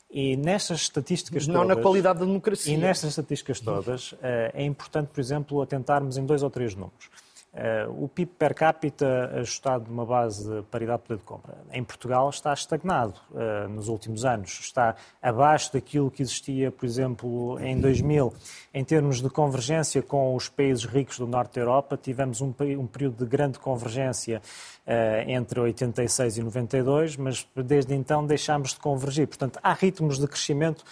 [0.09, 1.77] E nestas estatísticas Não todas.
[1.77, 2.73] na qualidade da democracia.
[2.73, 7.09] E nestas estatísticas todas, é importante, por exemplo, atentarmos em dois ou três números.
[7.55, 11.57] Uh, o PIB per capita ajustado numa base de paridade de poder de compra.
[11.71, 14.59] Em Portugal está estagnado uh, nos últimos anos.
[14.59, 18.33] Está abaixo daquilo que existia, por exemplo, em 2000.
[18.73, 23.23] Em termos de convergência com os países ricos do norte da Europa, tivemos um, período
[23.23, 24.41] de grande convergência
[24.85, 29.27] uh, entre 86 e 92, mas desde então deixámos de convergir.
[29.27, 30.83] Portanto, há ritmos de crescimento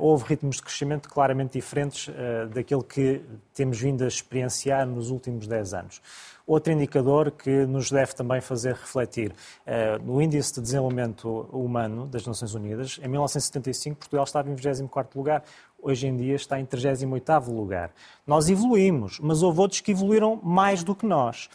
[0.00, 5.46] houve ritmos de crescimento claramente diferentes uh, daquele que temos vindo a experienciar nos últimos
[5.46, 6.00] 10 anos.
[6.46, 12.24] Outro indicador que nos deve também fazer refletir, uh, no Índice de Desenvolvimento Humano das
[12.24, 15.42] Nações Unidas, em 1975 Portugal estava em 24º lugar,
[15.82, 17.90] hoje em dia está em 38º lugar.
[18.24, 21.50] Nós evoluímos, mas houve outros que evoluíram mais do que nós.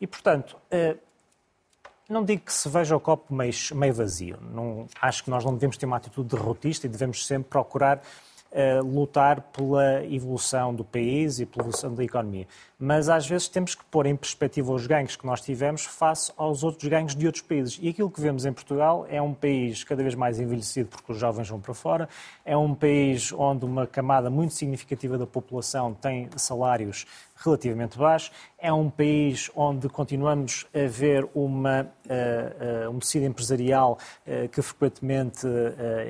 [0.00, 0.56] E, portanto,
[2.10, 4.38] não digo que se veja o copo meio, meio vazio.
[4.52, 8.02] Não, acho que nós não devemos ter uma atitude derrotista e devemos sempre procurar
[8.50, 12.46] uh, lutar pela evolução do país e pela evolução da economia
[12.80, 16.64] mas às vezes temos que pôr em perspectiva os ganhos que nós tivemos face aos
[16.64, 17.78] outros ganhos de outros países.
[17.82, 21.18] E aquilo que vemos em Portugal é um país cada vez mais envelhecido porque os
[21.18, 22.08] jovens vão para fora,
[22.42, 27.06] é um país onde uma camada muito significativa da população tem salários
[27.42, 33.98] relativamente baixos, é um país onde continuamos a ver uma, uh, uh, um tecido empresarial
[34.26, 35.46] uh, que frequentemente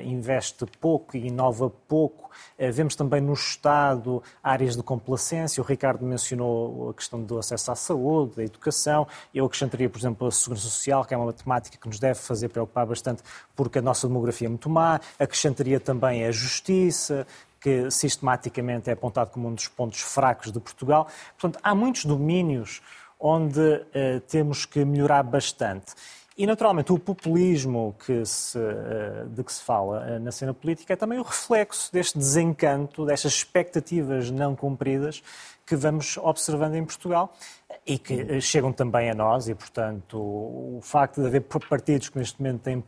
[0.03, 2.29] investe pouco e inova pouco.
[2.57, 7.75] vemos também no Estado áreas de complacência, o Ricardo mencionou a questão do acesso à
[7.75, 9.07] saúde, da educação.
[9.33, 12.49] Eu acrescentaria, por exemplo, a segurança social, que é uma temática que nos deve fazer
[12.49, 13.23] preocupar bastante,
[13.55, 14.99] porque a nossa demografia é muito má.
[15.19, 17.25] Acrescentaria também a justiça,
[17.61, 21.07] que sistematicamente é apontado como um dos pontos fracos de Portugal.
[21.39, 22.81] Portanto, há muitos domínios
[23.19, 25.93] onde uh, temos que melhorar bastante.
[26.35, 30.93] E, naturalmente, o populismo que se, uh, de que se fala uh, na cena política
[30.93, 35.21] é também o reflexo deste desencanto, destas expectativas não cumpridas
[35.71, 37.33] que vamos observando em Portugal
[37.87, 42.17] e que eh, chegam também a nós e, portanto, o facto de haver partidos que
[42.17, 42.83] neste momento têm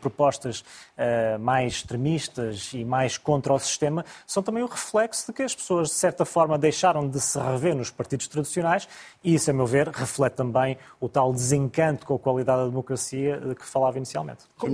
[0.00, 0.64] propostas
[0.96, 5.52] eh, mais extremistas e mais contra o sistema são também o reflexo de que as
[5.52, 8.88] pessoas, de certa forma, deixaram de se rever nos partidos tradicionais
[9.24, 13.40] e isso, a meu ver, reflete também o tal desencanto com a qualidade da democracia
[13.40, 14.44] de que falava inicialmente.
[14.56, 14.70] Como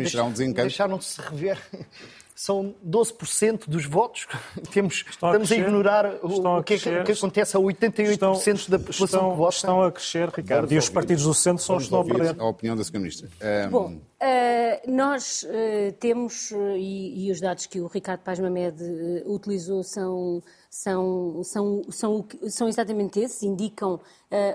[0.68, 1.58] deixaram de se rever
[2.38, 4.28] são 12% dos votos.
[4.70, 8.32] Temos, estão estamos a, a ignorar o, que, é que, acontece a 88% estão,
[8.68, 9.56] da população estão, que vota.
[9.56, 12.40] Estão a crescer, Ricardo, e os partidos do centro são os que estão a perder.
[12.40, 13.00] A opinião da Sra.
[13.00, 13.28] Ministra.
[13.66, 13.70] Um...
[13.70, 18.82] Bom, uh, nós uh, temos, uh, e, e, os dados que o Ricardo Paz Mamed
[19.26, 24.00] utilizou são são, são, são, são exatamente esses, indicam uh,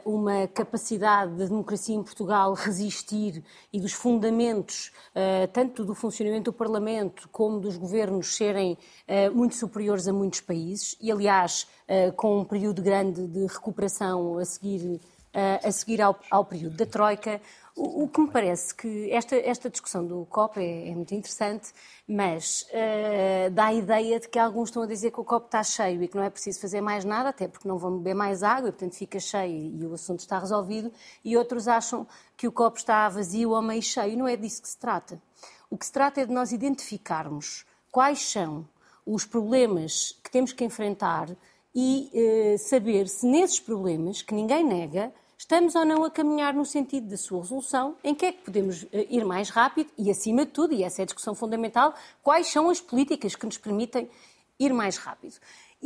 [0.09, 6.53] uma capacidade da democracia em Portugal resistir e dos fundamentos, uh, tanto do funcionamento do
[6.53, 11.67] Parlamento como dos governos, serem uh, muito superiores a muitos países e, aliás,
[12.15, 14.99] com um período grande de recuperação a seguir,
[15.33, 17.41] a seguir ao, ao período da Troika.
[17.75, 21.73] O, o, que me parece que esta, esta discussão do COP é, é muito interessante,
[22.07, 25.63] mas uh, dá a ideia de que alguns estão a dizer que o copo está
[25.63, 28.43] cheio e que não é preciso fazer mais nada, até porque não vão beber mais
[28.43, 30.91] água e, portanto, fica cheio e o assunto está resolvido,
[31.25, 32.05] e outros acham
[32.37, 34.15] que o copo está vazio ou meio cheio.
[34.17, 35.19] Não é disso que se trata.
[35.67, 38.67] O que se trata é de nós identificarmos quais são
[39.03, 41.35] os problemas que temos que enfrentar
[41.73, 45.11] e uh, saber se nesses problemas, que ninguém nega,
[45.43, 47.97] Estamos ou não a caminhar no sentido da sua resolução?
[48.01, 49.89] Em que é que podemos eh, ir mais rápido?
[49.97, 53.45] E, acima de tudo, e essa é a discussão fundamental, quais são as políticas que
[53.45, 54.09] nos permitem
[54.57, 55.35] ir mais rápido?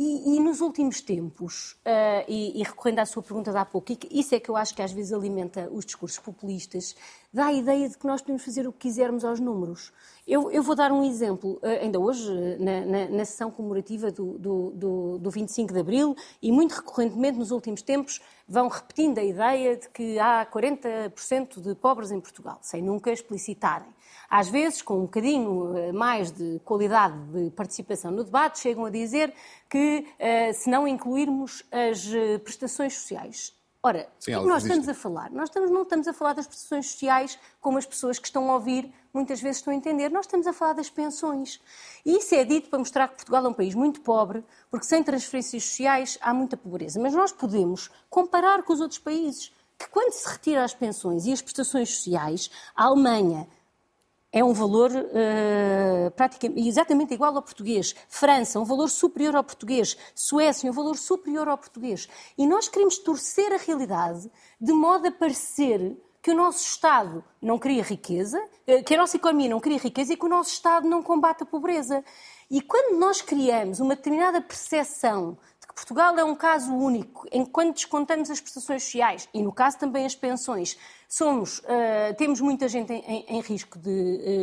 [0.00, 3.92] E, e, nos últimos tempos, uh, e, e, recorrendo à sua pergunta de há pouco,
[4.12, 6.94] isso é que eu acho que às vezes alimenta os discursos populistas,
[7.32, 9.92] dá a ideia de que nós podemos fazer o que quisermos aos números.
[10.24, 14.38] Eu, eu vou dar um exemplo, uh, ainda hoje, na, na, na sessão comemorativa do,
[14.38, 19.24] do, do, do 25 de Abril, e muito recorrentemente nos últimos tempos, vão repetindo a
[19.24, 23.88] ideia de que há 40% de pobres em Portugal, sem nunca explicitarem
[24.30, 28.90] às vezes, com um bocadinho eh, mais de qualidade de participação no debate, chegam a
[28.90, 29.32] dizer
[29.70, 33.54] que eh, se não incluirmos as eh, prestações sociais.
[33.82, 35.30] Ora, Sim, o que nós estamos a falar?
[35.30, 38.54] Nós estamos, não estamos a falar das prestações sociais como as pessoas que estão a
[38.54, 40.10] ouvir muitas vezes estão a entender.
[40.10, 41.60] Nós estamos a falar das pensões.
[42.04, 45.02] E isso é dito para mostrar que Portugal é um país muito pobre, porque sem
[45.02, 47.00] transferências sociais há muita pobreza.
[47.00, 51.32] Mas nós podemos comparar com os outros países, que quando se retira as pensões e
[51.32, 53.48] as prestações sociais, a Alemanha,
[54.32, 57.94] é um valor uh, praticamente exatamente igual ao português.
[58.08, 59.96] França, um valor superior ao português.
[60.14, 62.08] Suécia, um valor superior ao português.
[62.36, 67.58] E nós queremos torcer a realidade de modo a parecer que o nosso Estado não
[67.58, 70.86] cria riqueza, eh, que a nossa economia não cria riqueza e que o nosso Estado
[70.86, 72.04] não combate a pobreza.
[72.50, 75.38] E quando nós criamos uma determinada percepção
[75.74, 80.14] Portugal é um caso único, enquanto descontamos as prestações sociais e, no caso, também as
[80.14, 80.76] pensões,
[81.08, 83.90] somos, uh, temos muita gente em, em, em risco de,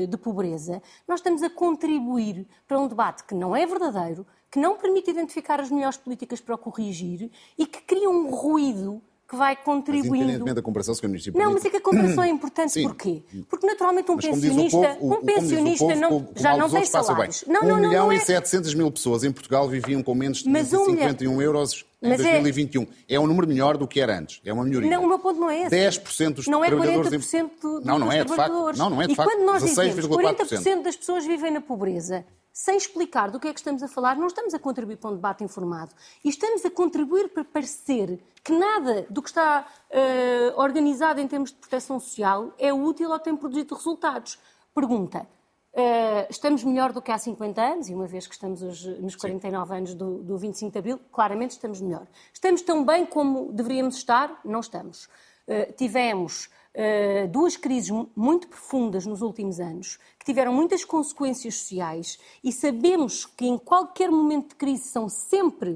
[0.04, 4.60] uh, de pobreza, nós estamos a contribuir para um debate que não é verdadeiro, que
[4.60, 9.36] não permite identificar as melhores políticas para o corrigir e que cria um ruído que
[9.36, 10.10] vai contribuindo.
[10.10, 11.08] Mas independentemente da comparação, Sr.
[11.08, 11.34] Ministro.
[11.36, 12.84] Não, mas é que a comparação é importante Sim.
[12.84, 13.24] porquê?
[13.50, 17.44] Porque naturalmente um mas, pensionista, povo, um pensionista povo, não, já não tem salários.
[17.48, 18.16] Não, não, 1 não, milhão não é...
[18.18, 22.22] e 700 mil pessoas em Portugal viviam com menos de 51 um euros em mas
[22.22, 22.84] 2021.
[22.84, 23.16] É...
[23.16, 24.40] é um número melhor do que era antes.
[24.46, 24.92] É uma melhoria.
[24.92, 25.76] Não, o meu ponto não é esse.
[25.76, 27.12] 10% dos não é trabalhadores...
[27.34, 28.78] Não é 40% dos não, não é, de facto.
[28.78, 29.30] Não, não é de e facto.
[29.30, 32.24] E quando nós dizemos 40% das pessoas vivem na pobreza,
[32.56, 35.16] sem explicar do que é que estamos a falar, não estamos a contribuir para um
[35.16, 35.94] debate informado.
[36.24, 41.50] E estamos a contribuir para parecer que nada do que está uh, organizado em termos
[41.50, 44.40] de proteção social é útil ou tem produzido resultados.
[44.74, 45.28] Pergunta.
[45.74, 49.18] Uh, estamos melhor do que há 50 anos, e uma vez que estamos hoje nos
[49.18, 49.76] 49 Sim.
[49.76, 52.08] anos do, do 25 de Abril, claramente estamos melhor.
[52.34, 54.40] Estamos tão bem como deveríamos estar?
[54.46, 55.10] Não estamos.
[55.46, 62.20] Uh, tivemos uh, duas crises muito profundas nos últimos anos, que tiveram muitas consequências sociais,
[62.44, 65.72] e sabemos que em qualquer momento de crise são sempre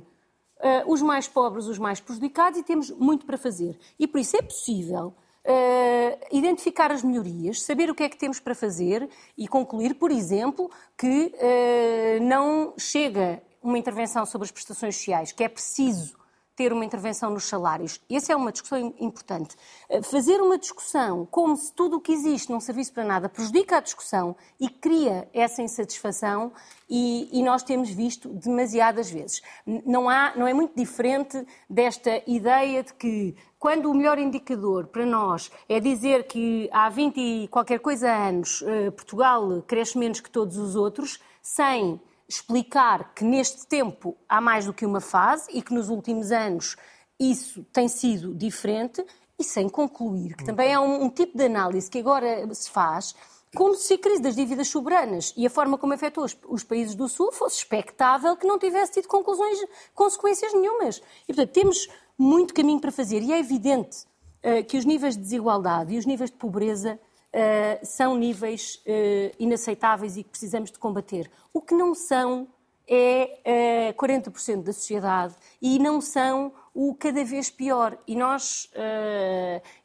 [0.60, 3.78] uh, os mais pobres os mais prejudicados e temos muito para fazer.
[3.98, 8.40] E por isso é possível Uh, identificar as melhorias, saber o que é que temos
[8.40, 14.98] para fazer e concluir, por exemplo, que uh, não chega uma intervenção sobre as prestações
[14.98, 16.18] sociais, que é preciso
[16.60, 18.02] ter uma intervenção nos salários.
[18.12, 19.56] Essa é uma discussão importante.
[19.88, 23.78] Eh, fazer uma discussão como se tudo o que existe não servisse para nada prejudica
[23.78, 26.52] a discussão e cria essa insatisfação
[26.89, 29.41] e, e, nós temos visto demasiadas vezes.
[29.86, 35.06] Não, há, não é muito diferente desta ideia de que quando o melhor indicador para
[35.06, 40.30] nós é dizer que há 20 e qualquer coisa anos eh, Portugal cresce menos que
[40.30, 45.63] todos os outros, sem explicar que neste tempo há mais do que uma fase e
[45.63, 46.78] que nos últimos anos
[47.20, 49.04] isso tem sido diferente
[49.38, 53.15] e sem concluir que também é um, um tipo de análise que agora se faz
[53.56, 56.94] como se a crise das dívidas soberanas e a forma como afetou os, os, países
[56.94, 59.58] do Sul fosse expectável que não tivesse tido conclusões,
[59.96, 61.02] consequências nenhumas.
[61.28, 64.06] E, portanto, temos muito caminho para fazer e é evidente
[64.44, 67.00] uh, que os níveis de desigualdade e os níveis de pobreza
[67.34, 71.30] uh, são níveis uh, inaceitáveis e que precisamos de combater.
[71.54, 72.48] O que não são
[72.88, 77.98] é uh, 40% da sociedade e não são o cada vez pior.
[78.08, 78.70] E nós,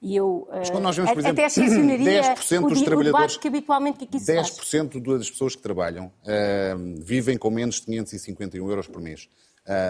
[0.01, 0.49] e eu
[0.81, 4.93] nós vemos, por exemplo, até excepcionaria 10% dos trabalhadores, que habitualmente que aqui se 10%
[4.93, 5.03] faz.
[5.03, 6.13] das pessoas que trabalham
[6.99, 9.29] vivem com menos de 551 euros por mês.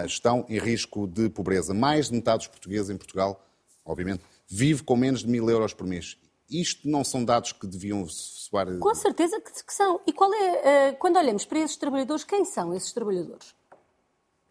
[0.07, 1.73] Estão em risco de pobreza.
[1.73, 3.45] Mais de metade dos portugueses em Portugal,
[3.85, 6.17] obviamente, vive com menos de mil euros por mês.
[6.49, 8.67] Isto não são dados que deviam soar.
[8.79, 9.99] Com certeza que são.
[10.05, 13.55] E qual é, uh, quando olhamos para esses trabalhadores, quem são esses trabalhadores?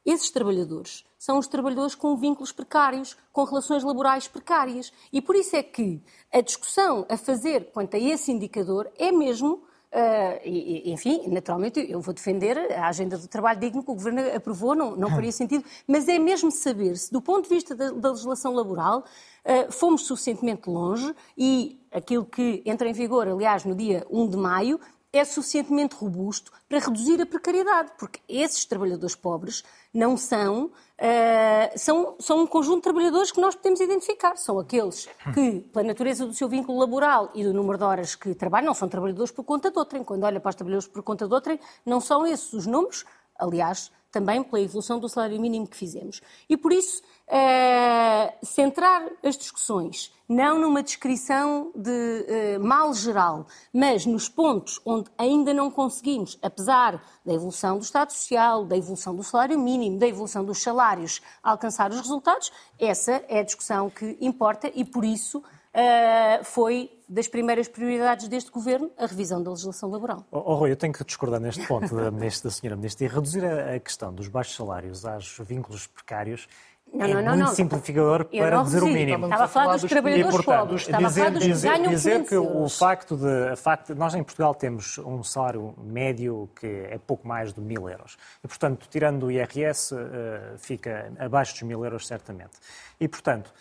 [0.04, 4.92] Esses trabalhadores são os trabalhadores com vínculos precários, com relações laborais precárias.
[5.10, 9.62] E por isso é que a discussão a fazer quanto a esse indicador é mesmo
[9.94, 14.22] Uh, e, enfim, naturalmente eu vou defender a agenda do trabalho digno que o Governo
[14.34, 17.92] aprovou, não, não faria sentido, mas é mesmo saber se, do ponto de vista da,
[17.92, 19.04] da legislação laboral,
[19.44, 24.36] uh, fomos suficientemente longe e aquilo que entra em vigor, aliás, no dia 1 de
[24.36, 24.80] maio,
[25.12, 32.16] é suficientemente robusto para reduzir a precariedade, porque esses trabalhadores pobres não são, uh, são,
[32.18, 34.36] são um conjunto de trabalhadores que nós podemos identificar.
[34.36, 38.34] São aqueles que, pela natureza do seu vínculo laboral e do número de horas que
[38.34, 40.04] trabalham, não são trabalhadores por conta de outrem.
[40.04, 43.04] Quando olha para os trabalhadores por conta de outrem, não são esses os números,
[43.38, 46.20] Aliás, também pela evolução do salário mínimo que fizemos.
[46.48, 54.06] E por isso, uh, centrar as discussões não numa descrição de uh, mal geral, mas
[54.06, 59.22] nos pontos onde ainda não conseguimos, apesar da evolução do Estado Social, da evolução do
[59.22, 64.70] salário mínimo, da evolução dos salários, alcançar os resultados, essa é a discussão que importa
[64.74, 70.24] e por isso uh, foi das primeiras prioridades deste governo a revisão da legislação laboral.
[70.30, 73.44] Oh, oh Rui, eu tenho que discordar neste ponto da, da senhora Ministra e reduzir
[73.44, 76.48] a, a questão dos baixos salários aos vínculos precários
[76.94, 77.54] não, é não, não, muito não.
[77.54, 79.24] simplificador eu para dizer o mínimo.
[79.24, 80.82] Estava a falar dos, dos trabalhadores e, pobres.
[80.82, 84.14] Estava dizer, a falar dos dizer, que ganham dizer que o facto de, facto, nós
[84.14, 88.16] em Portugal temos um salário médio que é pouco mais de mil euros.
[88.42, 92.52] E, portanto, tirando o IRS, eh, fica abaixo dos mil euros, certamente.
[93.00, 93.52] E, portanto,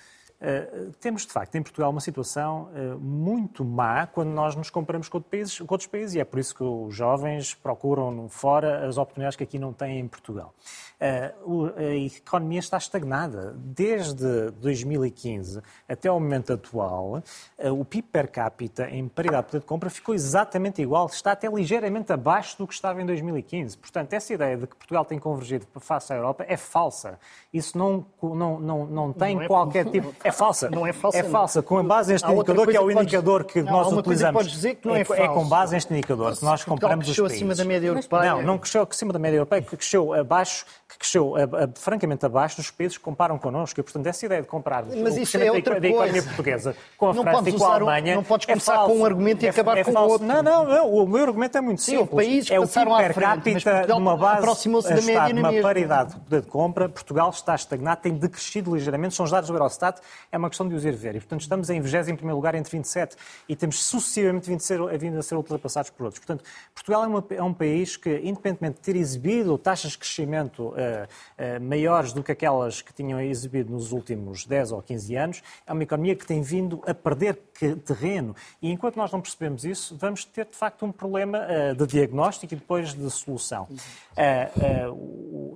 [0.43, 5.07] Uh, temos, de facto, em Portugal uma situação uh, muito má quando nós nos comparamos
[5.07, 8.85] com, outro países, com, outros países e é por isso que os jovens procuram fora
[8.85, 10.53] as oportunidades que aqui não têm em Portugal.
[10.99, 13.53] Uh, a economia está estagnada.
[13.57, 17.21] Desde 2015 até o momento atual,
[17.59, 21.47] o PIB per capita em paridade de poder de compra ficou exatamente igual, está até
[21.47, 23.77] ligeiramente abaixo do que estava em 2015.
[23.77, 27.19] Portanto, essa ideia de que Portugal tem convergido face à Europa é falsa.
[27.53, 30.13] Isso não, não, não, não tem não é qualquer tipo.
[30.23, 30.69] É falsa.
[30.69, 31.17] Não é falsa.
[31.17, 31.61] É falsa.
[31.61, 34.51] Com base neste indicador, que é o indicador que nós utilizamos.
[34.51, 37.37] dizer que não é, é, é com base neste indicador que nós comparamos os países.
[37.37, 38.35] acima da média europeia.
[38.35, 42.57] Não, não cresceu acima da média europeia, cresceu abaixo, que cresceu a, a, francamente abaixo
[42.57, 43.79] dos países que comparam connosco.
[43.79, 47.13] E, portanto, essa ideia de comparar Mas isso é outra da, economia portuguesa com a
[47.13, 48.15] não França e com a Alemanha.
[48.15, 50.27] Não podes é começar é com um argumento e acabar é com o outro.
[50.27, 50.93] Não, não, não.
[50.93, 52.27] O meu argumento é muito Sim, simples.
[52.27, 56.47] Países é o PIB per capita numa base da média numa paridade de poder de
[56.47, 56.89] compra.
[56.89, 59.15] Portugal está estagnado, tem decrescido ligeiramente.
[59.15, 59.99] São os dados do Eurostat.
[60.31, 61.15] É uma questão de os ir ver.
[61.15, 63.15] E, portanto, estamos em 21 lugar entre 27
[63.47, 66.23] e temos sucessivamente vindo a ser, vindo a ser ultrapassados por outros.
[66.23, 70.69] Portanto, Portugal é, uma, é, um país que, independentemente de ter exibido taxas de crescimento
[70.69, 70.75] uh,
[71.61, 75.83] maiores do que aquelas que tinham exibido nos últimos 10 ou 15 anos, é uma
[75.83, 77.35] economia que tem vindo a perder
[77.85, 78.35] terreno.
[78.61, 82.53] E enquanto nós não percebemos isso, vamos ter, de facto, um problema uh, de diagnóstico
[82.53, 83.67] e depois de solução.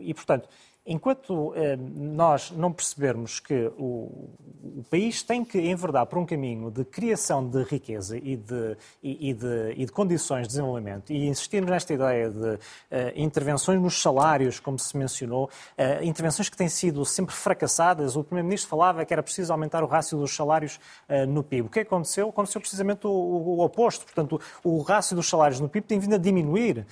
[0.02, 0.50] e, portanto,
[0.88, 4.30] enquanto eh, nós não percebermos que o,
[4.64, 9.30] o, país tem que enverdar por um caminho de criação de riqueza e de, e,
[9.30, 12.60] e de, e de condições de desenvolvimento e insistirmos nesta ideia de
[12.90, 18.16] eh, intervenções nos salários, como se mencionou, eh, intervenções que têm sido sempre fracassadas.
[18.16, 20.80] O Primeiro-Ministro falava que era preciso aumentar o rácio dos salários
[21.28, 21.68] no PIB.
[21.68, 22.30] O que aconteceu?
[22.30, 24.06] Aconteceu precisamente o, o, o oposto.
[24.06, 26.86] Portanto, o, rácio dos salários no PIB tem vindo a diminuir,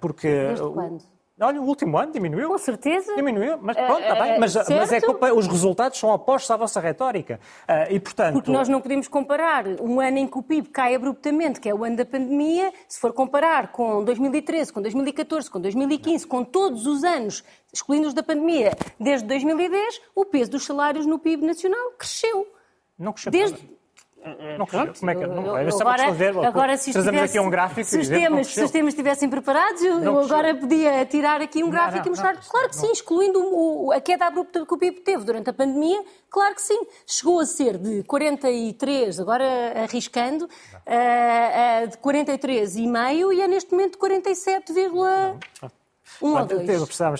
[0.00, 0.28] porque...
[0.28, 1.13] Desde quando?
[1.40, 2.48] Olha, o último ano diminuiu.
[2.48, 3.14] Com certeza.
[3.16, 4.38] Diminuiu, mas pronto, está bem.
[4.38, 7.40] Mas, mas é culpa, os resultados são opostos à vossa retórica.
[7.68, 8.34] Uh, e, portanto...
[8.34, 11.74] Porque nós não podemos comparar um ano em que o PIB cai abruptamente, que é
[11.74, 16.86] o ano da pandemia, se for comparar com 2013, com 2014, com 2015, com todos
[16.86, 18.70] os anos, excluindo os da pandemia,
[19.00, 22.46] desde 2010, o peso dos salários no PIB nacional cresceu.
[22.96, 23.32] Não cresceu.
[23.32, 23.83] Desde...
[24.24, 25.26] É, não, claro, como é que é?
[25.26, 30.02] não, agora, agora se trazemos aqui um gráfico sistemas, se os temas estivessem preparados, eu,
[30.02, 32.36] eu agora podia tirar aqui um gráfico não, e mostrar.
[32.48, 36.02] claro que sim, excluindo o, a queda abrupta que o PIB teve durante a pandemia,
[36.30, 36.86] claro que sim.
[37.06, 39.44] Chegou a ser de 43, agora
[39.82, 45.70] arriscando, uh, uh, de 43,5 e é neste momento 47,5.
[46.20, 46.66] Um ou dois.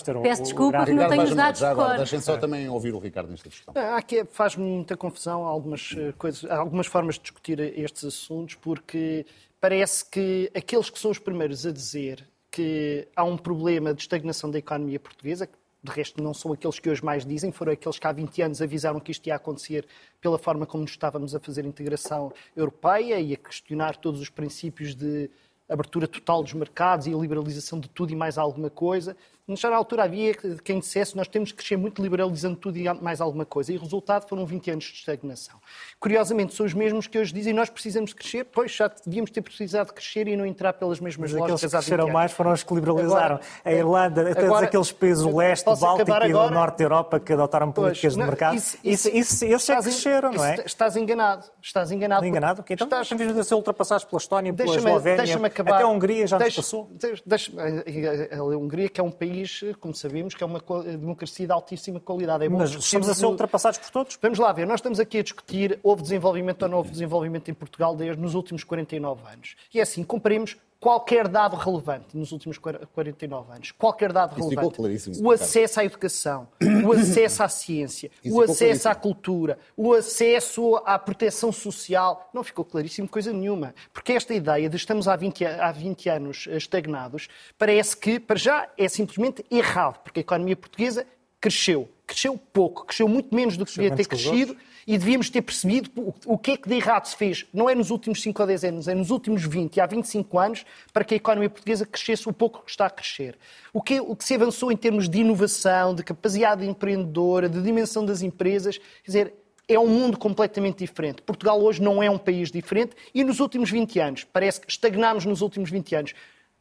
[0.03, 1.97] Ter um, Peço desculpa não tenho os dados de cor.
[1.97, 3.73] Deixem só também ouvir o Ricardo nesta discussão.
[3.75, 9.25] Ah, aqui faz-me muita confusão algumas, eh, coisas, algumas formas de discutir estes assuntos, porque
[9.59, 14.49] parece que aqueles que são os primeiros a dizer que há um problema de estagnação
[14.49, 17.99] da economia portuguesa, que de resto não são aqueles que hoje mais dizem, foram aqueles
[17.99, 19.85] que há 20 anos avisaram que isto ia acontecer
[20.19, 24.29] pela forma como nos estávamos a fazer a integração europeia e a questionar todos os
[24.29, 25.29] princípios de
[25.69, 29.15] abertura total dos mercados e a liberalização de tudo e mais alguma coisa.
[29.47, 30.33] Na altura havia
[30.63, 33.71] quem dissesse nós temos que crescer muito liberalizando tudo e mais alguma coisa.
[33.71, 35.59] E o resultado foram 20 anos de estagnação.
[35.99, 39.93] Curiosamente, são os mesmos que hoje dizem nós precisamos crescer, pois já devíamos ter precisado
[39.93, 41.63] crescer e não entrar pelas mesmas Mas lógicas.
[41.63, 43.35] Aqueles que cresceram mais foram os que liberalizaram.
[43.35, 46.83] Agora, a Irlanda, até agora, aqueles países do leste, do Báltico e do norte da
[46.83, 50.43] Europa que adotaram políticas pois, de mercado, isso, isso, isso, esses é que cresceram, não
[50.43, 50.55] é?
[50.65, 51.45] Estás enganado.
[51.61, 52.25] Estás enganado.
[52.25, 52.61] enganado?
[52.61, 53.11] Okay, então estás...
[53.11, 56.89] estamos a ser ultrapassados pela Estónia, pela Eslovénia, até a Hungria já nos passou.
[57.25, 59.34] Deixa, a, a Hungria, que é um país,
[59.79, 62.45] como sabemos, sabemos que é uma democracia de altíssima qualidade.
[62.45, 64.17] É bom Mas estamos a ser ultrapassados por todos?
[64.21, 67.53] Vamos lá ver, nós estamos aqui a discutir houve desenvolvimento ou não houve desenvolvimento em
[67.53, 69.55] Portugal desde nos últimos 49 anos.
[69.73, 74.81] E é assim, comparemos qualquer dado relevante nos últimos 49 anos, qualquer dado Isso relevante,
[75.21, 76.47] o acesso à educação,
[76.85, 82.43] o acesso à ciência, Isso o acesso à cultura, o acesso à proteção social, não
[82.43, 83.73] ficou claríssimo coisa nenhuma.
[83.93, 88.69] Porque esta ideia de estamos há 20, há 20 anos estagnados, parece que, para já,
[88.77, 91.05] é simplesmente errado, porque a economia portuguesa
[91.39, 91.89] cresceu.
[92.05, 94.55] Cresceu pouco, cresceu muito menos do que devia ter crescido
[94.87, 95.89] e devíamos ter percebido
[96.25, 98.63] o que é que de errado se fez, não é nos últimos 5 ou 10
[98.65, 102.29] anos, é nos últimos 20 e há 25 anos, para que a economia portuguesa crescesse
[102.29, 103.37] o pouco que está a crescer.
[103.73, 108.05] O que, o que se avançou em termos de inovação, de capacidade empreendedora, de dimensão
[108.05, 109.33] das empresas, quer dizer,
[109.67, 111.23] é um mundo completamente diferente.
[111.23, 115.25] Portugal hoje não é um país diferente e nos últimos 20 anos, parece que estagnámos
[115.25, 116.13] nos últimos 20 anos.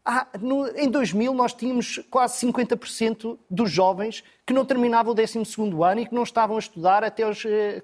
[0.07, 5.39] Ah, no, em 2000 nós tínhamos quase 50% dos jovens que não terminavam o 12
[5.83, 7.43] ano e que não estavam a estudar até os...
[7.47, 7.83] Eh,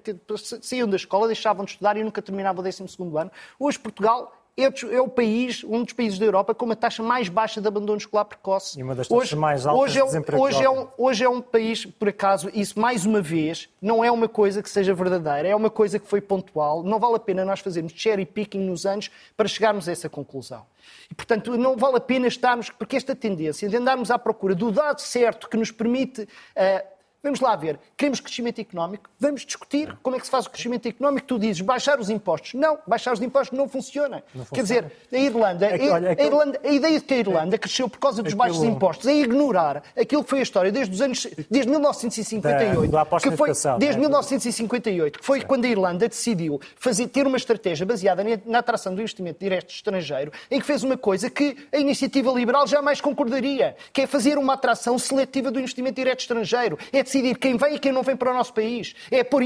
[0.61, 2.83] saíam da escola, deixavam de estudar e nunca terminavam o 12
[3.17, 3.31] ano.
[3.59, 4.31] Hoje Portugal
[4.63, 7.97] é, o país, um dos países da Europa com uma taxa mais baixa de abandono
[7.97, 8.79] escolar precoce.
[8.79, 11.23] E uma das taxas hoje, mais altas hoje é, de desemprego hoje é, um, hoje
[11.23, 14.93] é um país, por acaso, isso mais uma vez, não é uma coisa que seja
[14.93, 16.83] verdadeira, é uma coisa que foi pontual.
[16.83, 20.65] Não vale a pena nós fazermos cherry picking nos anos para chegarmos a essa conclusão.
[21.09, 24.71] E, portanto, não vale a pena estarmos, porque esta tendência de andarmos à procura do
[24.71, 26.90] dado certo que nos permite uh,
[27.23, 27.79] Vamos lá ver.
[27.95, 29.07] Queremos crescimento económico?
[29.19, 31.27] Vamos discutir como é que se faz o crescimento económico.
[31.27, 32.55] Tu dizes baixar os impostos.
[32.55, 34.23] Não, baixar os impostos não funciona.
[34.33, 34.55] Não funciona.
[34.55, 36.21] Quer dizer, a Irlanda, é que, olha, é que...
[36.23, 39.13] a, Irlanda a ideia de que a Irlanda cresceu por causa dos baixos impostos é
[39.13, 43.99] ignorar aquilo que foi a história desde os anos desde 1958, da, que foi desde
[43.99, 49.01] 1958, que foi quando a Irlanda decidiu fazer ter uma estratégia baseada na atração do
[49.01, 54.01] investimento direto estrangeiro, em que fez uma coisa que a iniciativa liberal jamais concordaria, que
[54.01, 56.79] é fazer uma atração seletiva do investimento direto estrangeiro.
[56.91, 58.95] É decidir quem vem e quem não vem para o nosso país.
[59.11, 59.43] É pôr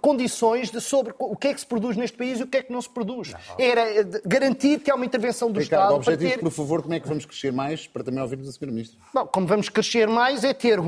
[0.00, 2.62] condições de sobre o que é que se produz neste país e o que é
[2.62, 3.34] que não se produz.
[3.58, 6.14] Era eh, garantir que há uma intervenção do Ricardo, Estado.
[6.14, 6.38] objetivo, ter...
[6.40, 8.68] por favor, como é que vamos crescer mais para também ouvirmos a Sra.
[8.68, 8.98] Ministra?
[9.12, 10.78] Bom, como vamos crescer mais é ter,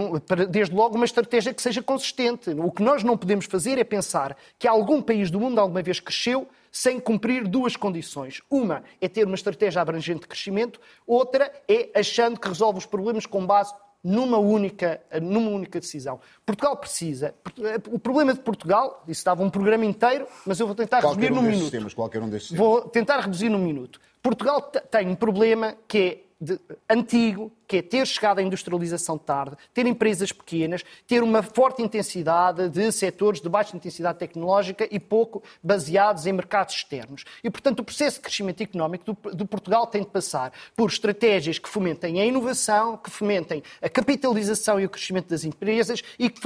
[0.49, 2.51] desde logo, uma estratégia que seja consistente.
[2.51, 5.99] O que nós não podemos fazer é pensar que algum país do mundo alguma vez
[5.99, 8.41] cresceu sem cumprir duas condições.
[8.49, 13.27] Uma é ter uma estratégia abrangente de crescimento, outra é achando que resolve os problemas
[13.27, 16.21] com base numa única, numa única decisão.
[16.45, 17.35] Portugal precisa.
[17.91, 21.39] O problema de Portugal, isso dava um programa inteiro, mas eu vou tentar qualquer reduzir
[21.39, 21.71] um num minuto.
[21.71, 24.01] Temas, qualquer um destes vou tentar reduzir num minuto.
[24.23, 29.57] Portugal tem um problema que é de, antigo, que é ter chegado à industrialização tarde,
[29.73, 35.41] ter empresas pequenas, ter uma forte intensidade de setores de baixa intensidade tecnológica e pouco
[35.63, 37.23] baseados em mercados externos.
[37.45, 41.69] E, portanto, o processo de crescimento económico do, Portugal tem de passar por estratégias que
[41.69, 46.41] fomentem a inovação, que fomentem a capitalização e o crescimento das empresas e que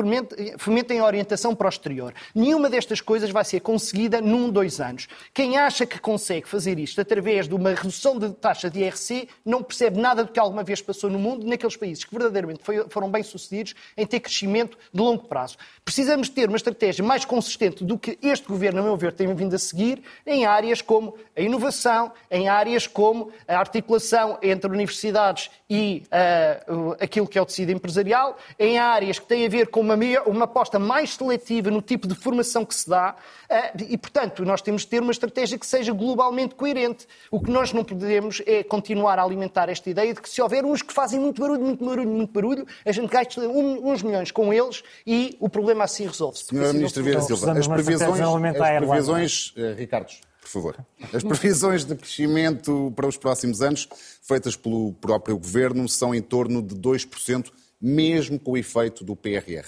[0.58, 2.12] fomentem, a orientação para o exterior.
[2.34, 5.08] Nenhuma destas coisas vai ser conseguida num, dois anos.
[5.32, 9.62] Quem acha que consegue fazer isto através de uma redução de taxa de IRC não
[9.62, 12.60] percebe nada do que alguma vez passou no mundo naqueles países que verdadeiramente
[12.90, 15.56] foram bem-sucedidos em ter crescimento de longo prazo.
[15.84, 19.54] Precisamos ter uma estratégia mais consistente do que este governo, a meu ver, tem vindo
[19.54, 26.02] a seguir em áreas como a inovação, em áreas como a articulação entre universidades e
[26.06, 29.94] uh, aquilo que é o tecido empresarial, em áreas que têm a ver com uma,
[30.26, 33.14] uma aposta mais seletiva no tipo de formação que se dá,
[33.50, 37.06] uh, e, portanto, nós temos de ter uma estratégia que seja globalmente coerente.
[37.30, 40.64] O que nós não podemos é continuar a alimentar esta ideia de que se houver
[40.64, 44.30] uns que fazem muito barulho, muito barulho, muito barulho, a gente gasta um, uns milhões
[44.30, 46.46] com eles e o problema assim resolve-se.
[46.46, 50.86] Senhora Ministra Vieira Silva, as previsões, as previsões uh, Ricardo, por favor.
[51.12, 53.88] As previsões de crescimento para os próximos anos,
[54.22, 57.50] feitas pelo próprio Governo, são em torno de 2%,
[57.80, 59.66] mesmo com o efeito do PRR.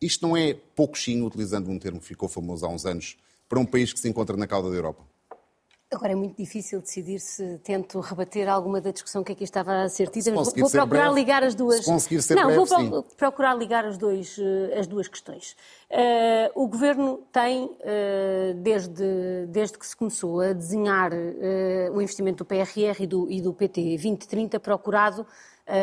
[0.00, 3.16] Isto não é pouquinho, utilizando um termo que ficou famoso há uns anos,
[3.48, 5.02] para um país que se encontra na cauda da Europa?
[5.88, 9.88] Agora é muito difícil decidir se tento rebater alguma da discussão que aqui estava a
[9.88, 10.32] ser tida.
[10.32, 11.84] Vou, vou procurar breve, ligar as duas.
[11.84, 13.04] Se conseguir ser Não, breve, vou sim.
[13.16, 15.56] procurar ligar as, dois, eh, as duas questões.
[15.88, 22.42] Uh, o governo tem, uh, desde, desde que se começou a desenhar uh, o investimento
[22.42, 25.26] do PRR e do, e do PT 2030, procurado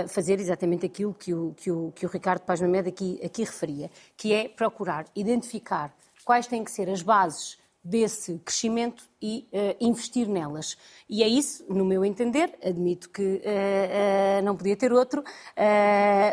[0.08, 3.91] fazer exatamente aquilo que o, que o, que o Ricardo Paz Mamed aqui, aqui referia,
[4.16, 5.93] que é procurar identificar
[6.24, 10.78] quais têm que ser as bases desse crescimento e uh, investir nelas.
[11.10, 15.24] E é isso, no meu entender, admito que uh, uh, não podia ter outro,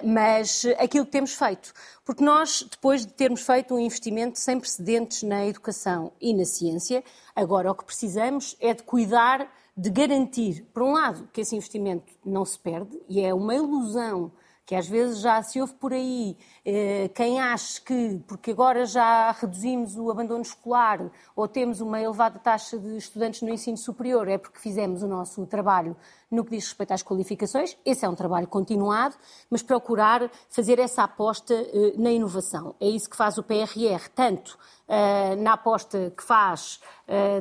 [0.05, 1.73] mas aquilo que temos feito.
[2.05, 7.03] Porque nós, depois de termos feito um investimento sem precedentes na educação e na ciência,
[7.35, 12.13] agora o que precisamos é de cuidar, de garantir, por um lado, que esse investimento
[12.25, 14.33] não se perde, e é uma ilusão
[14.71, 19.33] que às vezes já se ouve por aí eh, quem acha que, porque agora já
[19.33, 24.39] reduzimos o abandono escolar ou temos uma elevada taxa de estudantes no ensino superior, é
[24.39, 25.97] porque fizemos o nosso trabalho
[26.31, 27.77] no que diz respeito às qualificações.
[27.85, 29.17] Esse é um trabalho continuado,
[29.51, 32.77] mas procurar fazer essa aposta eh, na inovação.
[32.79, 34.57] É isso que faz o PRR, tanto
[34.87, 36.79] eh, na aposta que faz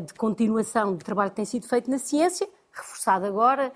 [0.03, 3.71] de continuação do trabalho que tem sido feito na ciência, reforçado agora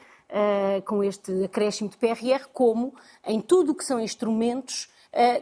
[0.86, 2.94] com este acréscimo de PRR, como
[3.26, 4.90] em tudo o que são instrumentos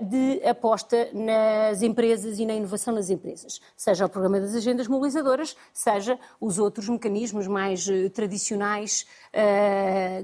[0.01, 5.55] de aposta nas empresas e na inovação nas empresas, seja o programa das agendas mobilizadoras,
[5.73, 9.05] seja os outros mecanismos mais uh, tradicionais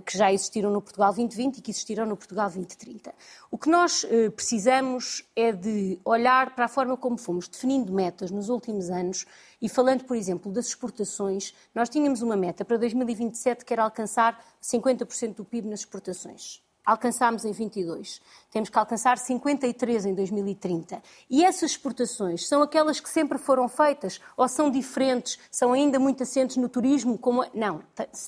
[0.05, 3.13] que já existiram no Portugal 2020 e que existirão no Portugal 2030.
[3.49, 8.49] O que nós precisamos é de olhar para a forma como fomos definindo metas nos
[8.49, 9.25] últimos anos
[9.61, 14.43] e falando, por exemplo, das exportações, nós tínhamos uma meta para 2027 que era alcançar
[14.61, 16.61] 50% do PIB nas exportações.
[16.87, 18.21] Alcançámos em 22.
[18.49, 21.03] Temos que alcançar 53 em 2030.
[21.29, 25.37] E essas exportações são aquelas que sempre foram feitas ou são diferentes?
[25.51, 27.17] São ainda muito assentes no turismo?
[27.17, 27.45] Como...
[27.53, 27.83] Não,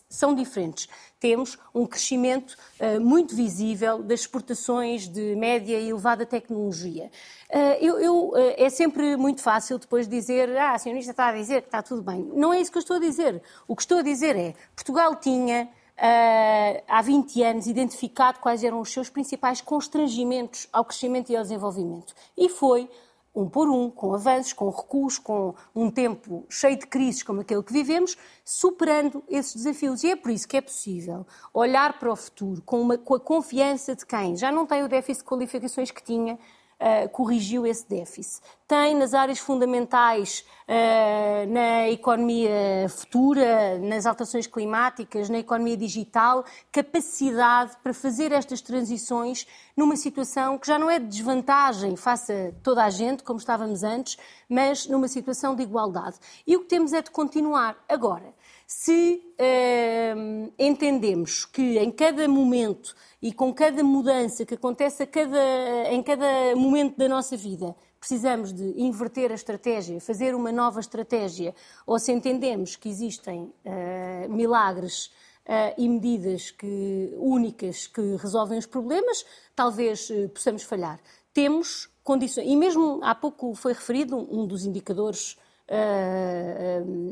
[0.09, 0.89] são diferentes.
[1.21, 7.09] Temos um crescimento uh, muito visível das exportações de média e elevada tecnologia.
[7.49, 11.33] Uh, eu, eu, uh, é sempre muito fácil depois dizer, ah, a senhorista está a
[11.33, 12.29] dizer que está tudo bem.
[12.35, 13.41] Não é isso que eu estou a dizer.
[13.69, 15.69] O que estou a dizer é, Portugal tinha
[15.99, 21.43] uh, há 20 anos identificado quais eram os seus principais constrangimentos ao crescimento e ao
[21.43, 22.13] desenvolvimento.
[22.37, 22.89] E foi
[23.35, 27.61] um por um, com avanços, com recuos, com um tempo cheio de crises como aquele
[27.61, 30.03] que vivemos, superando esses desafios.
[30.03, 33.19] E é por isso que é possível olhar para o futuro com, uma, com a
[33.19, 36.39] confiança de quem já não tem o déficit de qualificações que tinha,
[36.79, 38.41] uh, corrigiu esse déficit.
[38.67, 47.75] Tem nas áreas fundamentais, uh, na economia futura, nas alterações climáticas, na economia digital, capacidade
[47.83, 52.83] para fazer estas transições numa situação que já não é de desvantagem face a toda
[52.83, 54.17] a gente, como estávamos antes,
[54.47, 56.17] mas numa situação de igualdade.
[56.45, 57.77] E o que temos é de continuar.
[57.87, 58.33] Agora,
[58.71, 66.03] se uh, entendemos que em cada momento e com cada mudança que acontece cada, em
[66.03, 71.97] cada momento da nossa vida, precisamos de inverter a estratégia, fazer uma nova estratégia, ou
[71.97, 75.07] se entendemos que existem uh, milagres
[75.47, 80.99] uh, e medidas que, únicas que resolvem os problemas, talvez uh, possamos falhar.
[81.33, 85.39] Temos condições, e mesmo há pouco foi referido um, dos indicadores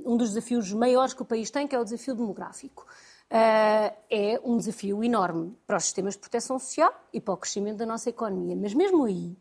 [0.06, 2.86] um dos desafios maiores que o país tem, que é o desafio demográfico.
[3.30, 7.78] Uh, é um desafio enorme para os sistemas de proteção social e para o crescimento
[7.78, 8.56] da nossa economia.
[8.56, 9.36] Mas mesmo aí,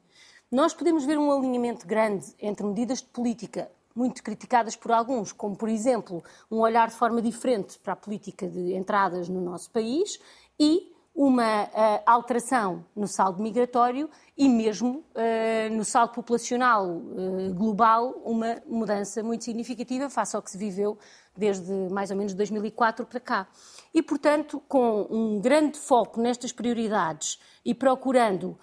[0.50, 5.56] nós podemos ver um alinhamento grande entre medidas de política muito criticadas por alguns, como,
[5.56, 10.18] por exemplo, um olhar de forma diferente para a política de entradas no nosso país
[10.58, 11.68] e uma uh,
[12.04, 19.42] alteração no saldo migratório e mesmo uh, no saldo populacional uh, global uma mudança muito
[19.42, 20.98] significativa face ao que se viveu
[21.34, 23.48] desde mais ou menos 2004 para cá.
[23.94, 28.58] E, portanto, com um grande foco nestas prioridades e procurando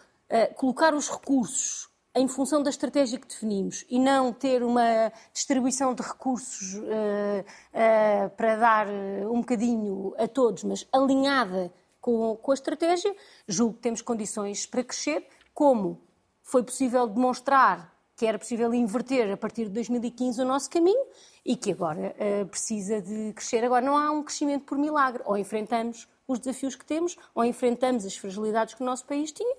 [0.56, 6.02] colocar os recursos em função da estratégia que definimos e não ter uma distribuição de
[6.02, 6.82] recursos
[8.36, 8.88] para dar
[9.30, 11.72] um bocadinho a todos, mas alinhada
[12.04, 13.16] com, com a estratégia,
[13.48, 16.02] julgo que temos condições para crescer, como
[16.44, 21.04] foi possível demonstrar que era possível inverter a partir de 2015 o nosso caminho
[21.46, 23.64] e que agora uh, precisa de crescer.
[23.64, 25.24] Agora, não há um crescimento por milagre.
[25.26, 29.56] Ou enfrentamos os desafios que temos, ou enfrentamos as fragilidades que o nosso país tinha,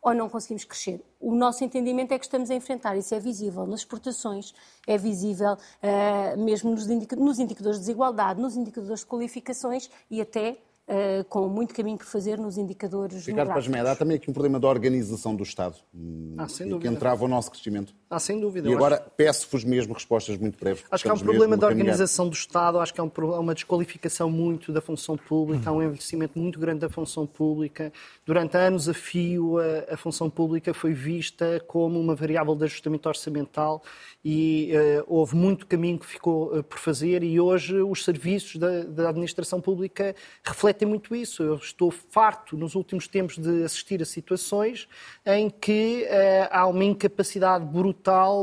[0.00, 1.04] ou não conseguimos crescer.
[1.20, 4.54] O nosso entendimento é que estamos a enfrentar, isso é visível nas exportações,
[4.86, 10.56] é visível uh, mesmo nos, nos indicadores de desigualdade, nos indicadores de qualificações e até
[10.88, 14.58] uh, com muito caminho por fazer nos indicadores Ricardo Pazmeda, há também aqui um problema
[14.58, 15.76] da organização do Estado,
[16.36, 16.88] ah, sem dúvida.
[16.88, 17.94] que entrava o nosso crescimento.
[18.10, 18.68] Ah, sem dúvida.
[18.68, 19.10] E agora acho...
[19.16, 20.84] peço-vos mesmo respostas muito breves.
[20.90, 24.30] Acho que há um problema da organização do Estado, acho que há um, uma desqualificação
[24.30, 27.92] muito da função pública, há um envelhecimento muito grande da função pública.
[28.24, 33.08] Durante anos a fio, a, a função pública foi vista como uma variável de ajustamento
[33.08, 33.82] orçamental
[34.24, 38.84] e uh, houve muito caminho que ficou uh, por fazer e hoje os serviços da,
[38.84, 41.42] da administração pública refletem refletem muito isso.
[41.42, 44.88] Eu estou farto, nos últimos tempos, de assistir a situações
[45.26, 47.97] em que uh, há uma incapacidade brutal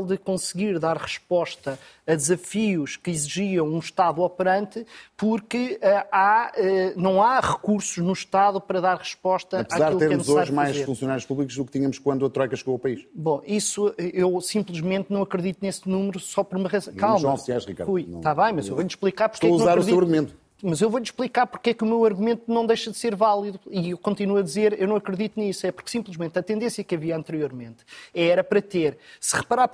[0.06, 4.86] de conseguir dar resposta a desafios que exigiam um Estado operante,
[5.16, 10.04] porque uh, há, uh, não há recursos no Estado para dar resposta Apesar àquilo que
[10.04, 12.74] é Apesar de termos hoje mais funcionários públicos do que tínhamos quando a Troika chegou
[12.74, 13.04] ao país.
[13.14, 16.94] Bom, isso eu simplesmente não acredito nesse número só por uma razão.
[16.94, 17.20] Calma.
[17.20, 17.88] Não oficiais, Ricardo.
[17.88, 18.06] Fui.
[18.08, 18.18] Não...
[18.18, 20.45] Está bem, mas eu vou-lhe explicar porque Estou é a usar o seu argumento.
[20.62, 23.60] Mas eu vou-lhe explicar porque é que o meu argumento não deixa de ser válido.
[23.70, 25.66] E eu continuo a dizer, eu não acredito nisso.
[25.66, 27.84] É porque simplesmente a tendência que havia anteriormente
[28.14, 29.70] era para ter, se reparar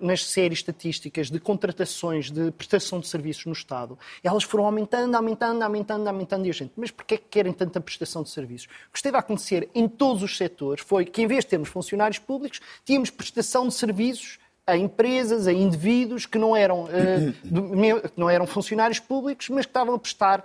[0.00, 5.62] nas séries estatísticas de contratações de prestação de serviços no Estado, elas foram aumentando, aumentando,
[5.62, 6.46] aumentando, aumentando.
[6.46, 8.66] E a gente, mas porquê é que querem tanta prestação de serviços?
[8.88, 11.68] O que esteve a acontecer em todos os setores foi que, em vez de termos
[11.68, 18.30] funcionários públicos, tínhamos prestação de serviços a empresas, a indivíduos que não eram, uh, não
[18.30, 20.42] eram funcionários públicos, mas que estavam a prestar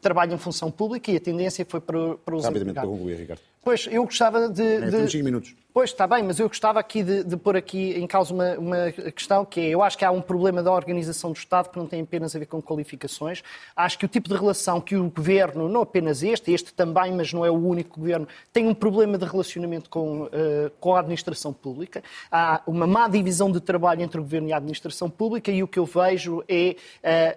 [0.00, 3.40] trabalho em função pública e a tendência foi para, para os Rapidamente para concluir, Ricardo.
[3.62, 4.62] Pois, eu gostava de...
[4.62, 4.90] É.
[4.90, 5.54] Temos 5 minutos.
[5.74, 8.92] Pois, está bem, mas eu gostava aqui de, de pôr aqui em causa uma, uma,
[8.92, 11.84] questão que é, eu acho que há um problema da organização do Estado que não
[11.84, 13.42] tem apenas a ver com qualificações.
[13.74, 17.32] Acho que o tipo de relação que o Governo, não apenas este, este também, mas
[17.32, 20.30] não é o único Governo, tem um problema de relacionamento com, uh,
[20.78, 22.04] com a administração pública.
[22.30, 25.66] Há uma má divisão de trabalho entre o Governo e a administração pública e o
[25.66, 26.76] que eu vejo é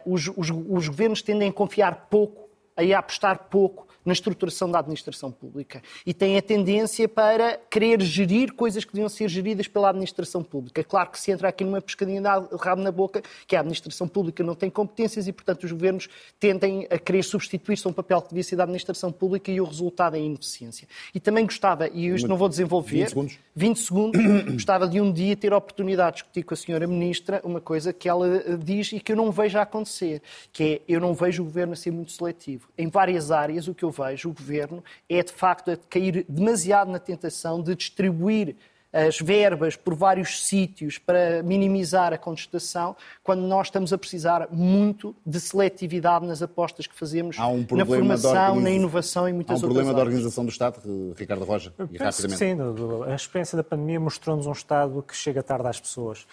[0.05, 1.76] uh, os, os, os governos tendem a confiar
[2.09, 2.49] pouco,
[2.93, 8.53] a apostar pouco na estruturação da administração pública e tem a tendência para querer gerir
[8.53, 10.81] coisas que deviam ser geridas pela administração pública.
[10.81, 14.41] Claro que se entra aqui numa pescadinha de rabo na boca, que a administração pública
[14.45, 16.07] não tem competências e, portanto, os governos
[16.39, 19.65] tendem a querer substituir-se a um papel que devia ser da administração pública e o
[19.65, 20.87] resultado é ineficiência.
[21.13, 22.99] E também gostava, e isto não vou desenvolver...
[22.99, 23.39] 20 segundos.
[23.55, 24.21] 20 segundos.
[24.53, 27.91] gostava de um dia ter a oportunidade de discutir com a senhora Ministra uma coisa
[27.91, 30.21] que ela eh, diz e que eu não vejo a acontecer,
[30.53, 32.69] que é, eu não vejo o Governo a ser muito seletivo.
[32.77, 36.91] Em várias áreas, o que eu vejo o governo é, de facto, a cair demasiado
[36.91, 38.55] na tentação de distribuir
[38.91, 45.15] as verbas por vários sítios para minimizar a contestação, quando nós estamos a precisar muito
[45.25, 48.63] de seletividade nas apostas que fazemos um na formação, organiz...
[48.63, 51.97] na inovação e muitas outras Há um problema da organização do Estado, Ricardo Roja, e
[51.97, 52.37] rapidamente.
[52.37, 52.57] Sim,
[53.05, 56.25] a experiência da pandemia mostrou-nos um Estado que chega tarde às pessoas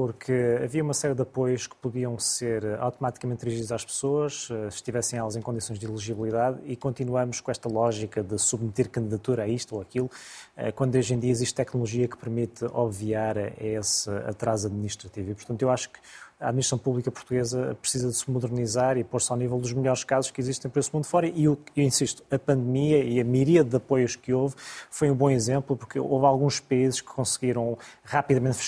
[0.00, 4.76] porque havia uma série de apoios que podiam ser automaticamente dirigidos às pessoas, eh, se
[4.76, 9.46] estivessem elas em condições de elegibilidade, e continuamos com esta lógica de submeter candidatura a
[9.46, 10.10] isto ou aquilo,
[10.56, 15.32] eh, quando hoje em dia existe tecnologia que permite obviar esse atraso administrativo.
[15.32, 16.00] E, portanto, eu acho que
[16.40, 20.30] a administração pública portuguesa precisa de se modernizar e pôr-se ao nível dos melhores casos
[20.30, 21.26] que existem por esse mundo fora.
[21.28, 24.54] E eu, eu insisto, a pandemia e a miríade de apoios que houve
[24.90, 28.58] foi um bom exemplo, porque houve alguns países que conseguiram rapidamente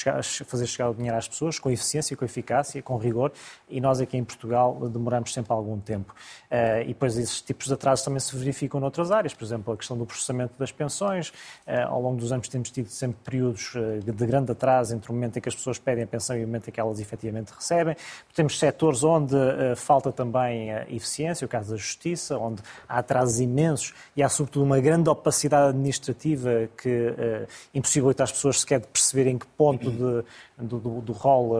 [0.44, 3.32] fazer chegar o dinheiro às pessoas, com eficiência, com eficácia, com rigor,
[3.68, 6.14] e nós aqui em Portugal demoramos sempre algum tempo.
[6.50, 9.76] Uh, e depois esses tipos de atrasos também se verificam noutras áreas, por exemplo, a
[9.76, 11.30] questão do processamento das pensões.
[11.66, 15.14] Uh, ao longo dos anos temos tido sempre períodos uh, de grande atraso entre o
[15.14, 17.52] momento em que as pessoas pedem a pensão e o momento em que elas efetivamente
[17.62, 17.96] recebem.
[18.34, 23.40] Temos setores onde uh, falta também uh, eficiência, o caso da justiça, onde há atrasos
[23.40, 28.86] imensos e há, sobretudo, uma grande opacidade administrativa que uh, impossibilita as pessoas sequer de
[28.88, 30.24] perceber em que ponto de,
[30.58, 31.56] do, do, do rol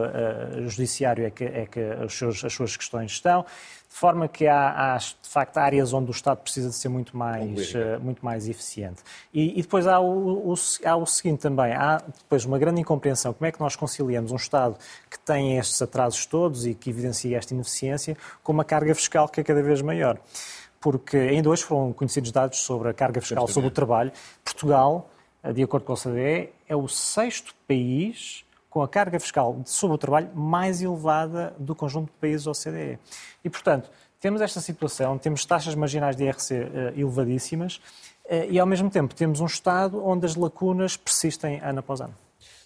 [0.67, 3.45] judiciário é que, é que as, suas, as suas questões estão
[3.93, 7.15] de forma que há, há, de facto áreas onde o Estado precisa de ser muito
[7.15, 9.03] mais, uh, muito mais eficiente.
[9.31, 13.33] E, e depois há o, o, há o seguinte também, há depois uma grande incompreensão,
[13.33, 14.75] como é que nós conciliamos um Estado
[15.11, 19.39] que tem estes atrasos todos e que evidencia esta ineficiência com uma carga fiscal que
[19.41, 20.17] é cada vez maior.
[20.81, 24.11] Porque ainda hoje foram conhecidos dados sobre a carga fiscal sobre o trabalho.
[24.43, 25.07] Portugal,
[25.53, 28.42] de acordo com a OCDE, é o sexto país
[28.73, 32.97] com a carga fiscal sobre o trabalho mais elevada do conjunto de países OCDE.
[33.45, 33.87] E, portanto,
[34.19, 37.75] temos esta situação, temos taxas marginais de IRC uh, eh, elevadíssimas
[38.25, 42.15] uh, e, ao mesmo tempo, temos um Estado onde as lacunas persistem ano após ano.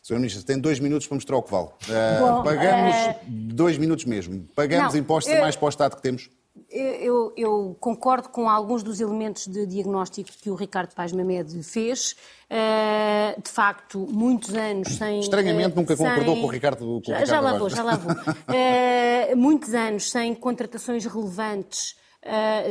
[0.01, 0.15] Sr.
[0.15, 1.67] Ministro, tem dois minutos para mostrar o que vale.
[1.67, 2.95] Uh, pagamos
[3.27, 4.47] dois minutos mesmo.
[4.55, 5.41] Pagamos não, impostos eu...
[5.41, 6.29] mais para o Estado que temos?
[6.69, 12.15] Eu, eu, concordo com alguns dos elementos de diagnóstico que o Ricardo Paz Mamed fez.
[12.49, 15.19] Uh, de facto, muitos anos sem.
[15.19, 16.05] Estranhamente, uh, nunca sem...
[16.05, 16.79] concordou com o Ricardo.
[16.79, 18.13] Com já, o Ricardo já lá vou, já lá vou.
[18.13, 21.95] Uh, muitos anos sem contratações relevantes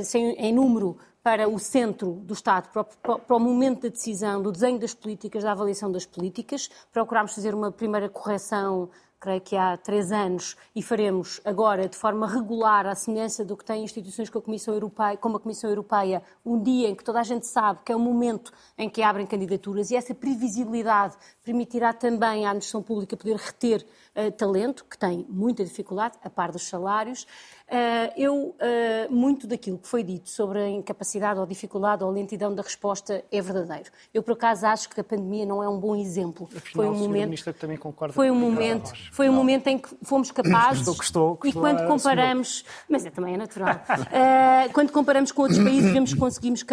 [0.04, 4.40] sem, em número para o centro do Estado, para o, para o, momento da decisão,
[4.40, 6.70] do desenho das políticas, da avaliação das políticas.
[6.92, 8.88] Procurámos fazer uma primeira correção
[9.18, 13.64] creio que há três anos, e faremos agora de forma regular, à semelhança do que
[13.64, 17.20] têm instituições como a Comissão Europeia, como a Comissão Europeia, um dia em que toda
[17.20, 21.92] a gente sabe que é o momento em que abrem candidaturas e essa previsibilidade permitirá
[21.92, 26.68] também à administração pública poder reter uh, talento, que tem muita dificuldade, a par dos
[26.68, 27.26] salários.
[27.68, 32.54] Uh, eu, uh, muito daquilo que foi dito sobre a incapacidade ou dificuldade ou lentidão
[32.54, 33.90] da resposta é verdadeiro.
[34.14, 36.48] Eu, por acaso, acho que a pandemia não é um bom exemplo.
[36.56, 37.54] Afinal, foi um momento.
[37.54, 38.92] também concorda foi um momento.
[39.10, 40.86] foi um momento em que fomos capazes.
[40.86, 42.64] Custou, custou, e quando comparamos.
[42.88, 43.74] Mas é, também é natural.
[43.74, 46.64] uh, quando comparamos com outros países, vemos que conseguimos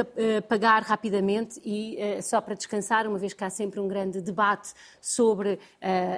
[0.48, 5.60] pagar rapidamente e só para descansar, uma vez que há sempre um grande debate sobre,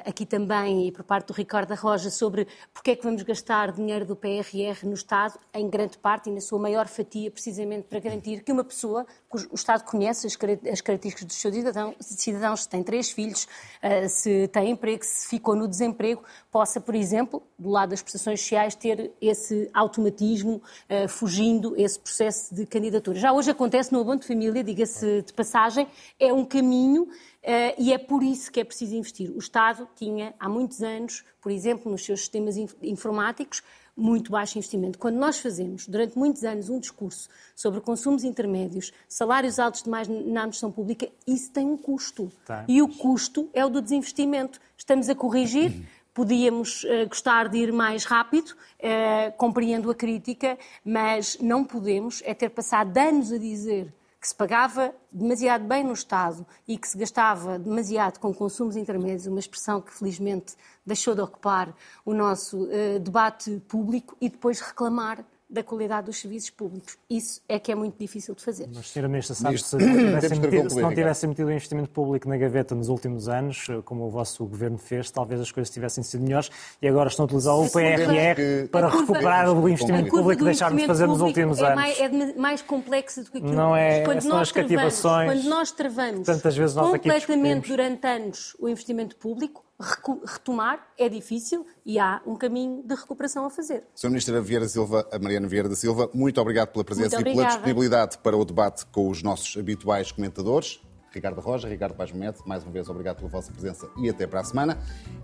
[0.06, 4.06] aqui também, e por parte do Ricardo Roja, sobre porque é que vamos gastar dinheiro
[4.06, 8.44] do PRR no Estado, em grande parte e na sua maior fatia, precisamente para garantir
[8.44, 9.06] que uma pessoa,
[9.52, 13.48] o Estado conhece as características dos seus cidadãos, cidadãos se tem três filhos,
[14.10, 18.76] se tem emprego, se ficou no desemprego, possa, por exemplo, do lado das prestações sociais,
[18.76, 23.18] ter esse automatismo, uh, fugindo esse processo de candidatura.
[23.18, 25.88] Já hoje acontece no abono de família, diga-se de passagem,
[26.20, 27.10] é um caminho uh,
[27.78, 29.32] e é por isso que é preciso investir.
[29.32, 33.62] O Estado tinha, há muitos anos, por exemplo, nos seus sistemas informáticos,
[33.96, 35.00] muito baixo investimento.
[35.00, 40.16] Quando nós fazemos, durante muitos anos, um discurso sobre consumos intermédios, salários altos demais na
[40.16, 42.32] administração pública, isso tem um custo.
[42.46, 42.66] Tá.
[42.68, 44.60] E o custo é o do desinvestimento.
[44.78, 45.88] Estamos a corrigir.
[46.14, 52.34] Podíamos uh, gostar de ir mais rápido, uh, compreendo a crítica, mas não podemos é
[52.34, 53.94] ter passado anos a dizer
[54.26, 59.28] que se pagava demasiado bem no Estado e que se gastava demasiado com consumos intermédios,
[59.28, 61.72] uma expressão que felizmente deixou de ocupar
[62.04, 66.98] o nosso uh, debate público, e depois reclamar da qualidade dos serviços públicos.
[67.10, 68.68] Isso é que é muito difícil de fazer.
[68.74, 69.08] Mas, Sra.
[69.08, 72.74] Ministra, sabe, se, não tivessem metido, se não tivessem metido o investimento público na gaveta
[72.74, 76.50] nos últimos anos, como o vosso governo fez, talvez as coisas tivessem sido melhores
[76.82, 80.88] e agora estão a utilizar o PRR para recuperar o investimento público que deixaram de
[80.88, 81.76] fazer nos últimos é anos.
[81.76, 83.54] Mais, é mais complexo do que aquilo.
[83.54, 85.32] Não é, quando são nós as cativações.
[85.32, 91.66] Quando nós travamos tantas vezes nós completamente durante anos o investimento público, retomar é difícil
[91.86, 93.84] e há um caminho de recuperação a fazer.
[93.94, 94.10] Sra.
[94.10, 98.18] Ministra Vieira Silva, a Mariana Vieira da Silva, muito obrigado pela presença e pela disponibilidade
[98.20, 100.80] para o debate com os nossos habituais comentadores.
[101.16, 104.42] Ricardo Roja, Ricardo Paz Mete, mais uma vez obrigado pela vossa presença e até para
[104.42, 104.78] a semana.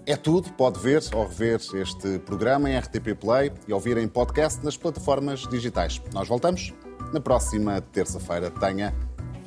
[0.06, 4.64] É tudo, pode ver ou rever este programa em RTP Play e ouvir em podcast
[4.64, 6.02] nas plataformas digitais.
[6.14, 6.74] Nós voltamos
[7.12, 8.50] na próxima terça-feira.
[8.50, 8.96] Tenha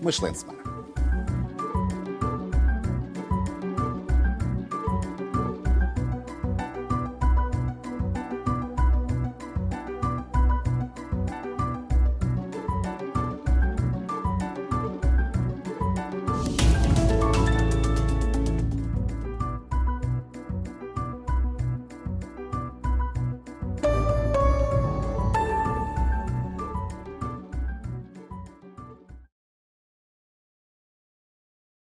[0.02, 0.63] uma excelente semana.